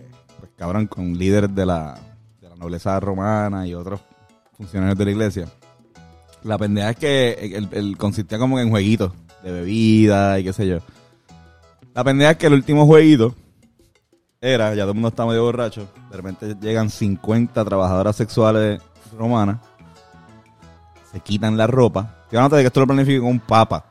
cabrón, 0.57 0.87
con 0.87 1.17
líderes 1.17 1.53
de 1.53 1.65
la, 1.65 1.97
de 2.41 2.49
la 2.49 2.55
nobleza 2.55 2.99
romana 2.99 3.67
y 3.67 3.73
otros 3.73 3.99
funcionarios 4.57 4.97
de 4.97 5.05
la 5.05 5.11
iglesia. 5.11 5.47
La 6.43 6.57
pendeja 6.57 6.91
es 6.91 6.95
que 6.97 7.33
el, 7.55 7.67
el- 7.71 7.97
consistía 7.97 8.37
como 8.37 8.59
en 8.59 8.69
jueguitos 8.69 9.11
de 9.43 9.51
bebida 9.51 10.39
y 10.39 10.43
qué 10.43 10.53
sé 10.53 10.67
yo. 10.67 10.77
La 11.93 12.03
pendeja 12.03 12.31
es 12.31 12.37
que 12.37 12.47
el 12.47 12.53
último 12.53 12.85
jueguito 12.85 13.33
era, 14.41 14.69
ya 14.75 14.81
todo 14.83 14.89
el 14.91 14.95
mundo 14.95 15.09
está 15.09 15.25
medio 15.25 15.43
borracho, 15.43 15.87
de 16.11 16.17
repente 16.17 16.55
llegan 16.61 16.89
50 16.89 17.65
trabajadoras 17.65 18.15
sexuales 18.15 18.79
romanas, 19.17 19.57
se 21.11 21.19
quitan 21.21 21.57
la 21.57 21.67
ropa. 21.67 22.25
Te 22.29 22.37
nota 22.37 22.55
de 22.57 22.63
que 22.63 22.67
esto 22.67 22.79
lo 22.81 22.87
planificó 22.87 23.25
un 23.25 23.39
papa. 23.39 23.85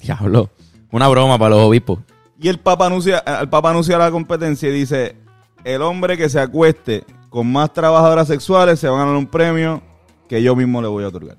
Diablo. 0.00 0.50
Una 0.90 1.08
broma 1.08 1.38
para 1.38 1.50
los 1.56 1.60
obispos. 1.60 1.98
Y 2.40 2.48
el 2.48 2.58
papa 2.60 2.86
anuncia, 2.86 3.18
el 3.40 3.48
papa 3.48 3.70
anuncia 3.70 3.98
la 3.98 4.10
competencia 4.10 4.68
y 4.68 4.72
dice, 4.72 5.16
el 5.64 5.82
hombre 5.82 6.16
que 6.16 6.28
se 6.28 6.40
acueste 6.40 7.04
con 7.28 7.50
más 7.52 7.72
trabajadoras 7.72 8.28
sexuales 8.28 8.78
se 8.80 8.88
va 8.88 8.96
a 8.96 9.00
ganar 9.00 9.16
un 9.16 9.26
premio 9.26 9.82
que 10.28 10.42
yo 10.42 10.54
mismo 10.56 10.80
le 10.82 10.88
voy 10.88 11.04
a 11.04 11.08
otorgar. 11.08 11.36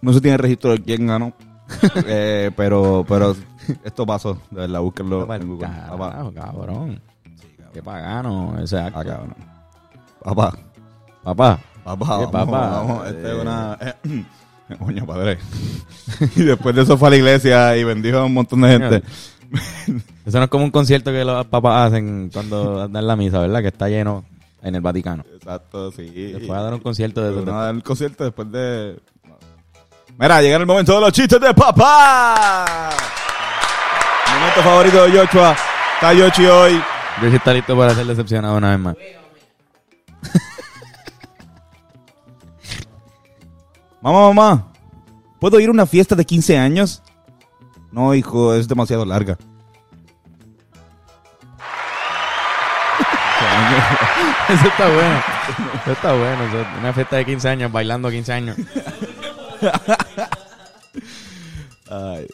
No 0.00 0.12
se 0.12 0.20
tiene 0.20 0.36
registro 0.36 0.72
de 0.72 0.82
quién 0.82 1.06
ganó. 1.06 1.32
Eh, 2.06 2.50
pero, 2.56 3.04
pero 3.08 3.34
esto 3.82 4.04
pasó, 4.06 4.34
de 4.50 4.60
verdad, 4.60 4.80
búsquenlo 4.80 5.34
en 5.34 5.48
Google. 5.48 5.66
Carajo, 5.66 6.32
cabrón. 6.32 7.00
Qué 7.72 7.82
pagano 7.82 8.56
ese 8.62 8.78
acto. 8.78 9.00
Ah, 9.00 9.04
cabrón. 9.04 9.34
Papá. 10.22 10.52
Papá. 11.22 11.58
Papá, 11.82 12.04
¿Qué 12.18 12.26
vamos, 12.26 12.30
papá? 12.30 12.68
vamos, 12.70 13.06
esta 13.08 13.28
es 13.28 13.34
Eh. 13.34 13.40
una... 13.40 13.78
Coño, 14.78 15.06
padre. 15.06 15.38
y 16.36 16.42
después 16.42 16.74
de 16.76 16.82
eso 16.82 16.96
fue 16.96 17.08
a 17.08 17.10
la 17.10 17.16
iglesia 17.16 17.76
y 17.76 17.84
bendijo 17.84 18.18
a 18.18 18.24
un 18.24 18.34
montón 18.34 18.60
de 18.62 18.68
gente. 18.68 19.02
Eso 20.26 20.38
no 20.38 20.44
es 20.44 20.50
como 20.50 20.64
un 20.64 20.70
concierto 20.70 21.10
que 21.12 21.24
los 21.24 21.46
papás 21.46 21.88
hacen 21.88 22.30
cuando 22.32 22.88
dan 22.88 23.06
la 23.06 23.16
misa, 23.16 23.40
¿verdad? 23.40 23.60
Que 23.62 23.68
está 23.68 23.88
lleno 23.88 24.24
en 24.62 24.74
el 24.74 24.80
Vaticano. 24.80 25.24
Exacto, 25.34 25.92
sí. 25.92 26.08
Después 26.10 26.50
va 26.50 26.58
a 26.58 26.62
dar 26.62 26.74
un 26.74 26.80
concierto 26.80 27.22
de... 27.22 27.40
Van 27.42 27.54
a 27.54 27.64
dar 27.64 27.74
el 27.74 27.82
concierto 27.82 28.24
después 28.24 28.50
de... 28.50 28.98
Mira, 30.18 30.40
llega 30.40 30.56
el 30.56 30.66
momento 30.66 30.94
de 30.94 31.00
los 31.00 31.12
chistes 31.12 31.40
de 31.40 31.52
papá. 31.52 32.90
Momento 34.38 34.62
favorito 34.62 35.04
de 35.04 35.18
Joshua. 35.18 35.56
Está 35.94 36.12
Yoshi 36.12 36.46
hoy. 36.46 36.82
Yo 37.22 37.30
sí 37.30 37.36
está 37.36 37.52
listo 37.52 37.76
para 37.76 37.94
ser 37.94 38.06
decepcionado 38.06 38.56
una 38.56 38.70
vez 38.70 38.78
más. 38.78 38.96
Mamá, 44.00 44.32
mamá, 44.34 44.72
¿puedo 45.40 45.58
ir 45.58 45.68
a 45.68 45.72
una 45.72 45.86
fiesta 45.86 46.14
de 46.14 46.26
15 46.26 46.58
años? 46.58 47.02
No, 47.94 48.12
hijo, 48.12 48.54
es 48.54 48.66
demasiado 48.66 49.04
larga. 49.04 49.38
Eso 54.48 54.66
está 54.66 54.88
bueno. 54.88 55.22
Eso 55.82 55.92
está 55.92 56.12
bueno. 56.12 56.42
eso- 56.44 56.66
una 56.80 56.92
fiesta 56.92 57.16
de 57.16 57.24
15 57.24 57.48
años, 57.48 57.72
bailando 57.72 58.10
15 58.10 58.32
años. 58.32 58.56
Ay. 61.88 62.26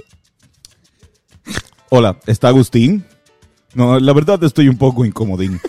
Hola, 1.90 2.16
¿está 2.26 2.48
Agustín? 2.48 3.04
No, 3.74 4.00
la 4.00 4.12
verdad 4.14 4.42
estoy 4.44 4.68
un 4.68 4.78
poco 4.78 5.04
incomodín. 5.04 5.60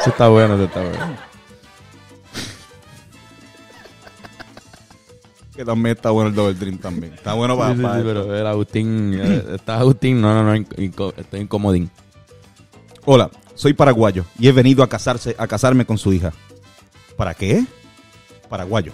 Eso 0.00 0.10
está 0.10 0.28
bueno, 0.28 0.54
eso 0.54 0.64
está 0.64 0.80
bueno. 0.80 1.16
Que 5.56 5.64
también 5.64 5.96
está 5.96 6.10
bueno 6.10 6.28
el 6.28 6.34
Double 6.34 6.54
Dream 6.54 6.76
también. 6.78 7.14
Está 7.14 7.32
bueno 7.34 7.56
para... 7.56 7.74
Sí, 7.74 7.80
sí, 7.80 7.86
sí, 7.86 8.02
pero 8.04 8.36
el 8.36 8.46
Agustín... 8.46 9.14
eh, 9.18 9.44
¿Está 9.54 9.78
Agustín? 9.78 10.20
No, 10.20 10.34
no, 10.34 10.42
no. 10.44 10.54
inco- 10.54 11.14
estoy 11.16 11.40
incomodín. 11.40 11.90
Hola, 13.06 13.30
soy 13.54 13.72
paraguayo 13.72 14.24
y 14.38 14.48
he 14.48 14.52
venido 14.52 14.82
a 14.82 14.88
casarse, 14.88 15.34
a 15.38 15.46
casarme 15.46 15.86
con 15.86 15.96
su 15.96 16.12
hija. 16.12 16.32
¿Para 17.16 17.32
qué? 17.32 17.64
Paraguayo. 18.50 18.92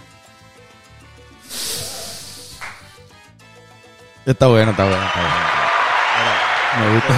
Está 4.25 4.47
bueno, 4.47 4.71
está 4.71 4.85
bueno, 4.85 5.03
está 5.05 5.19
bueno. 5.19 6.89
Me 6.89 6.95
gusta. 6.95 7.13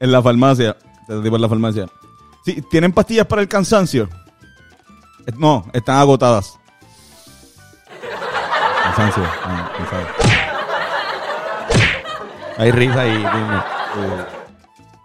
En 0.00 0.12
la 0.12 0.22
farmacia. 0.22 0.76
Este 1.02 1.20
tipo 1.22 1.36
en 1.36 1.42
la 1.42 1.48
farmacia. 1.48 1.86
Sí, 2.44 2.62
¿tienen 2.70 2.92
pastillas 2.92 3.26
para 3.26 3.42
el 3.42 3.48
cansancio? 3.48 4.08
Eh, 5.26 5.32
No, 5.36 5.66
están 5.74 5.96
agotadas. 5.98 6.58
Hay 12.56 12.70
risa 12.70 13.06
y... 13.06 13.16
dime. 13.16 13.62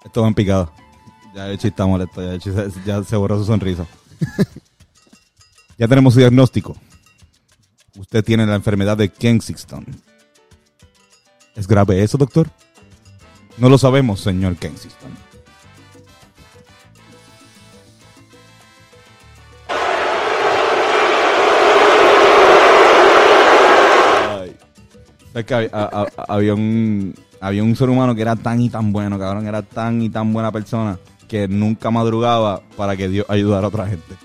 Esto 0.05 0.21
va 0.21 0.27
en 0.27 0.33
picado. 0.33 0.71
Ya 1.33 1.51
está 1.51 1.85
molesto. 1.85 2.21
Ya 2.85 3.03
se 3.03 3.15
borró 3.15 3.37
su 3.37 3.45
sonrisa. 3.45 3.85
ya 5.77 5.87
tenemos 5.87 6.13
su 6.13 6.19
diagnóstico. 6.19 6.75
Usted 7.97 8.23
tiene 8.23 8.45
la 8.45 8.55
enfermedad 8.55 8.97
de 8.97 9.09
Kensington. 9.09 9.85
¿Es 11.55 11.67
grave 11.67 12.03
eso, 12.03 12.17
doctor? 12.17 12.49
No 13.57 13.69
lo 13.69 13.77
sabemos, 13.77 14.21
señor 14.21 14.55
Kensington. 14.55 15.28
Es 25.39 25.45
que 25.45 25.53
había, 25.53 25.69
a- 25.73 26.01
a- 26.01 26.33
había 26.33 26.53
un 26.53 27.13
había 27.41 27.63
un 27.63 27.75
ser 27.75 27.89
humano 27.89 28.13
que 28.15 28.21
era 28.21 28.35
tan 28.35 28.59
y 28.61 28.69
tan 28.69 28.91
bueno, 28.91 29.17
cabrón, 29.17 29.47
era 29.47 29.61
tan 29.61 30.01
y 30.01 30.09
tan 30.09 30.33
buena 30.33 30.51
persona 30.51 30.97
que 31.27 31.47
nunca 31.47 31.89
madrugaba 31.91 32.61
para 32.75 32.97
que 32.97 33.07
Dios 33.07 33.25
ayudara 33.29 33.65
a 33.65 33.69
otra 33.69 33.87
gente. 33.87 34.15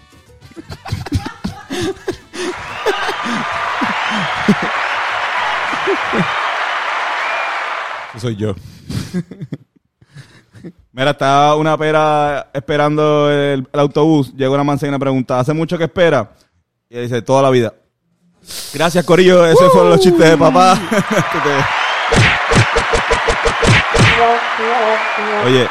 Soy 8.18 8.36
yo. 8.36 8.54
Mira, 10.92 11.10
estaba 11.10 11.56
una 11.56 11.76
pera 11.76 12.50
esperando 12.54 13.30
el, 13.30 13.66
autobús. 13.72 14.32
Llegó 14.36 14.54
una 14.54 14.64
manzana 14.64 14.96
y 14.96 15.00
pregunta, 15.00 15.40
¿hace 15.40 15.52
mucho 15.52 15.76
que 15.76 15.84
espera? 15.84 16.32
Y 16.88 16.96
él 16.96 17.02
dice, 17.02 17.22
toda 17.22 17.42
la 17.42 17.50
vida. 17.50 17.74
Gracias, 18.72 19.04
Corillo. 19.04 19.44
Esos 19.46 19.72
fueron 19.72 19.90
los 19.90 20.00
chistes 20.00 20.30
de 20.30 20.36
papá. 20.36 20.78
Oye, 25.46 25.66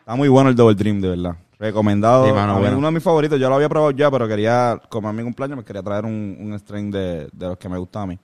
está 0.00 0.14
muy 0.14 0.28
bueno 0.28 0.50
el 0.50 0.56
Double 0.56 0.74
Dream, 0.74 1.00
de 1.00 1.08
verdad. 1.10 1.36
Recomendado. 1.58 2.26
Sí, 2.26 2.32
mano, 2.32 2.52
A 2.52 2.56
mí, 2.56 2.60
bueno. 2.62 2.78
Uno 2.78 2.86
de 2.88 2.92
mis 2.92 3.02
favoritos. 3.02 3.40
Yo 3.40 3.48
lo 3.48 3.54
había 3.54 3.68
probado 3.68 3.90
ya, 3.92 4.10
pero 4.10 4.28
quería, 4.28 4.78
como 4.90 5.08
a 5.08 5.12
mi 5.12 5.22
cumpleaños, 5.22 5.56
me 5.56 5.64
quería 5.64 5.82
traer 5.82 6.04
un, 6.04 6.36
un 6.38 6.52
strain 6.58 6.90
de, 6.90 7.28
de 7.32 7.46
los 7.46 7.56
que 7.56 7.68
me 7.68 7.78
gustaba 7.78 8.02
a 8.04 8.06
mí. 8.08 8.18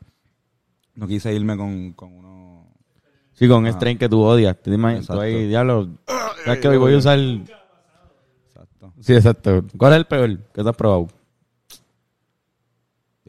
No 0.95 1.07
quise 1.07 1.33
irme 1.33 1.57
con, 1.57 1.93
con 1.95 2.13
uno... 2.13 2.67
Sí, 3.33 3.49
con 3.49 3.65
Ah. 3.67 3.71
strain 3.71 3.97
que 3.97 4.09
tú 4.09 4.21
odias. 4.23 4.57
¿Te 4.61 4.71
imaginas? 4.71 5.07
Tú 5.07 5.19
ahí, 5.19 5.47
diablo. 5.49 5.89
¿Sabes 6.45 6.61
que 6.61 6.69
hoy 6.69 6.77
voy 6.77 6.95
a 6.95 6.99
usar? 6.99 7.19
Exacto. 7.19 8.93
Sí, 9.01 9.15
exacto. 9.15 9.65
¿Cuál 9.79 9.93
es 9.95 9.99
el 10.01 10.05
peor 10.05 10.39
que 10.53 10.63
te 10.63 10.69
has 10.69 10.77
probado? 10.77 11.09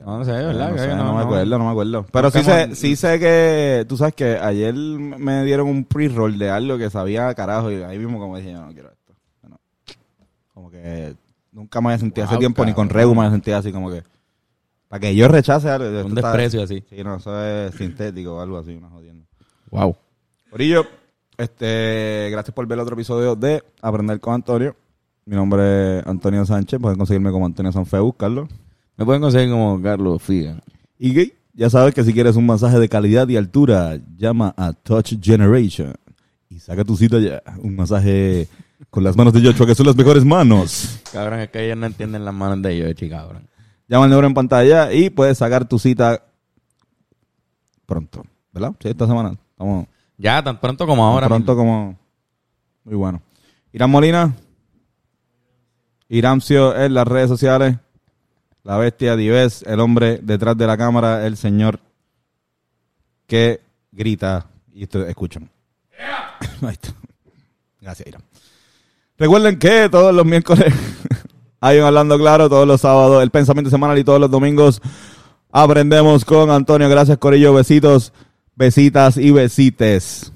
No, 0.06 0.26
sé, 0.26 0.32
¿verdad? 0.32 0.70
No, 0.70 0.74
Que 0.76 0.82
sé, 0.82 0.88
no- 0.90 1.04
no 1.06 1.16
me 1.16 1.22
acuerdo, 1.22 1.58
no 1.58 1.66
me 1.66 1.72
acuerdo. 1.72 2.06
Pero 2.12 2.30
sí 2.32 2.44
sé, 2.44 2.76
sí 2.76 2.96
sé 2.96 3.20
que, 3.20 3.86
tú 3.88 3.96
sabes 3.98 4.14
que 4.14 4.38
ayer 4.38 4.74
me 4.74 5.44
dieron 5.46 5.68
un 5.68 5.86
pre-roll 5.86 6.38
de 6.38 6.50
algo 6.50 6.78
que 6.78 6.90
sabía 6.90 7.34
carajo 7.34 7.72
y 7.72 7.76
ahí 7.84 7.98
mismo 7.98 8.20
como 8.20 8.38
dije, 8.38 8.52
yo 8.52 8.62
no 8.66 8.74
quiero 8.74 8.90
esto. 8.92 9.14
Bueno, 9.42 9.60
como 10.54 10.70
que 10.70 11.16
nunca 11.52 11.80
me 11.80 11.88
había 11.90 12.00
sentido 12.00 12.28
hace 12.28 12.38
tiempo, 12.38 12.66
ni 12.66 12.74
con. 12.74 12.90
Regu 12.90 13.14
me 13.16 13.22
había 13.22 13.32
sentido 13.32 13.58
así 13.58 13.72
como 13.72 13.90
que, 13.92 14.04
para 14.90 15.00
que 15.00 15.16
yo 15.16 15.28
rechace 15.30 15.70
algo. 15.70 15.88
Un 15.88 16.18
está- 16.18 16.30
desprecio 16.32 16.64
así. 16.64 16.84
Sí, 16.90 17.04
no, 17.04 17.16
eso 17.16 17.42
es 17.46 17.74
sintético 17.76 18.36
o 18.36 18.42
algo 18.42 18.58
así, 18.58 18.76
una 18.76 18.90
jodienda. 18.90 19.26
Wow. 19.72 19.96
Corillo, 20.52 20.86
este, 21.38 22.28
gracias 22.30 22.54
por 22.54 22.68
ver 22.68 22.78
el 22.78 22.82
otro 22.84 22.94
episodio 22.96 23.36
de 23.36 23.64
Aprender 23.82 24.20
con 24.20 24.34
Antonio. 24.36 24.76
Mi 25.26 25.36
nombre 25.38 26.00
es 26.00 26.08
Antonio 26.08 26.46
Sánchez, 26.46 26.80
pueden 26.82 26.98
conseguirme 26.98 27.32
como 27.32 27.46
Antonio 27.46 27.72
Sanfe, 27.72 27.98
buscarlo. 28.00 28.48
Me 28.98 29.06
pueden 29.06 29.22
conseguir 29.22 29.50
como 29.50 29.82
Carlos 29.82 30.22
Figa. 30.22 30.62
Y 31.00 31.14
gay, 31.14 31.34
ya 31.54 31.70
sabes 31.70 31.94
que 31.94 32.04
si 32.04 32.14
quieres 32.14 32.36
un 32.36 32.46
masaje 32.46 32.80
de 32.80 32.88
calidad 32.90 33.28
y 33.28 33.38
altura, 33.38 34.00
llama 34.18 34.54
a 34.58 34.74
Touch 34.74 35.14
Generation 35.22 35.94
y 36.50 36.60
saca 36.60 36.84
tu 36.84 36.96
cita 36.96 37.20
ya. 37.20 37.42
Un 37.62 37.76
masaje 37.76 38.48
con 38.90 39.04
las 39.04 39.16
manos 39.16 39.34
de 39.34 39.42
Joshua, 39.42 39.66
que 39.66 39.76
son 39.76 39.88
las 39.88 39.96
mejores 39.96 40.24
manos. 40.24 41.00
Cabrón, 41.12 41.40
es 41.40 41.50
que 41.50 41.66
ellos 41.66 41.78
no 41.78 41.86
entienden 41.88 42.24
las 42.26 42.34
manos 42.34 42.62
de 42.62 42.94
chica, 42.96 43.18
cabrón. 43.18 43.48
Llama 43.88 44.06
al 44.06 44.10
número 44.12 44.28
en 44.28 44.34
pantalla 44.34 44.94
y 44.94 45.10
puedes 45.10 45.38
sacar 45.38 45.68
tu 45.68 45.78
cita 45.80 46.24
pronto, 47.86 48.24
¿verdad? 48.52 48.74
Sí, 48.80 48.90
esta 48.90 49.08
semana. 49.08 49.36
Estamos 49.52 49.88
Ya, 50.18 50.42
tan 50.44 50.60
pronto 50.60 50.86
como 50.88 51.06
ahora. 51.06 51.28
pronto 51.28 51.56
como... 51.56 51.98
Muy 52.86 52.96
bueno. 52.96 53.22
Irán 53.72 53.90
Molina. 53.90 54.34
Iramcio 56.10 56.76
en 56.78 56.94
las 56.94 57.08
redes 57.08 57.30
sociales. 57.30 57.78
La 58.64 58.78
bestia 58.78 59.18
Dives, 59.18 59.64
el 59.68 59.82
hombre 59.82 60.20
detrás 60.22 60.58
de 60.58 60.66
la 60.66 60.78
cámara, 60.78 61.28
el 61.28 61.36
señor 61.36 61.80
que 63.28 63.60
grita. 63.92 64.48
Y 64.74 64.84
ustedes 64.84 65.10
escuchan. 65.10 65.50
Ahí 66.62 66.72
está. 66.72 66.94
Gracias, 67.82 68.08
Irán. 68.08 68.22
Recuerden 69.18 69.60
que 69.60 69.90
todos 69.90 70.16
los 70.16 70.26
miércoles 70.26 70.74
hay 71.60 71.80
un 71.80 71.86
Hablando 71.86 72.18
Claro, 72.18 72.50
todos 72.50 72.66
los 72.66 72.82
sábados 72.82 73.22
el 73.22 73.32
pensamiento 73.32 73.70
semanal 73.70 74.00
y 74.00 74.04
todos 74.04 74.20
los 74.20 74.32
domingos 74.32 74.82
aprendemos 75.52 76.24
con 76.24 76.50
Antonio. 76.50 76.88
Gracias, 76.88 77.18
Corillo. 77.18 77.54
Besitos, 77.54 78.14
besitas 78.56 79.18
y 79.18 79.32
besites. 79.32 80.32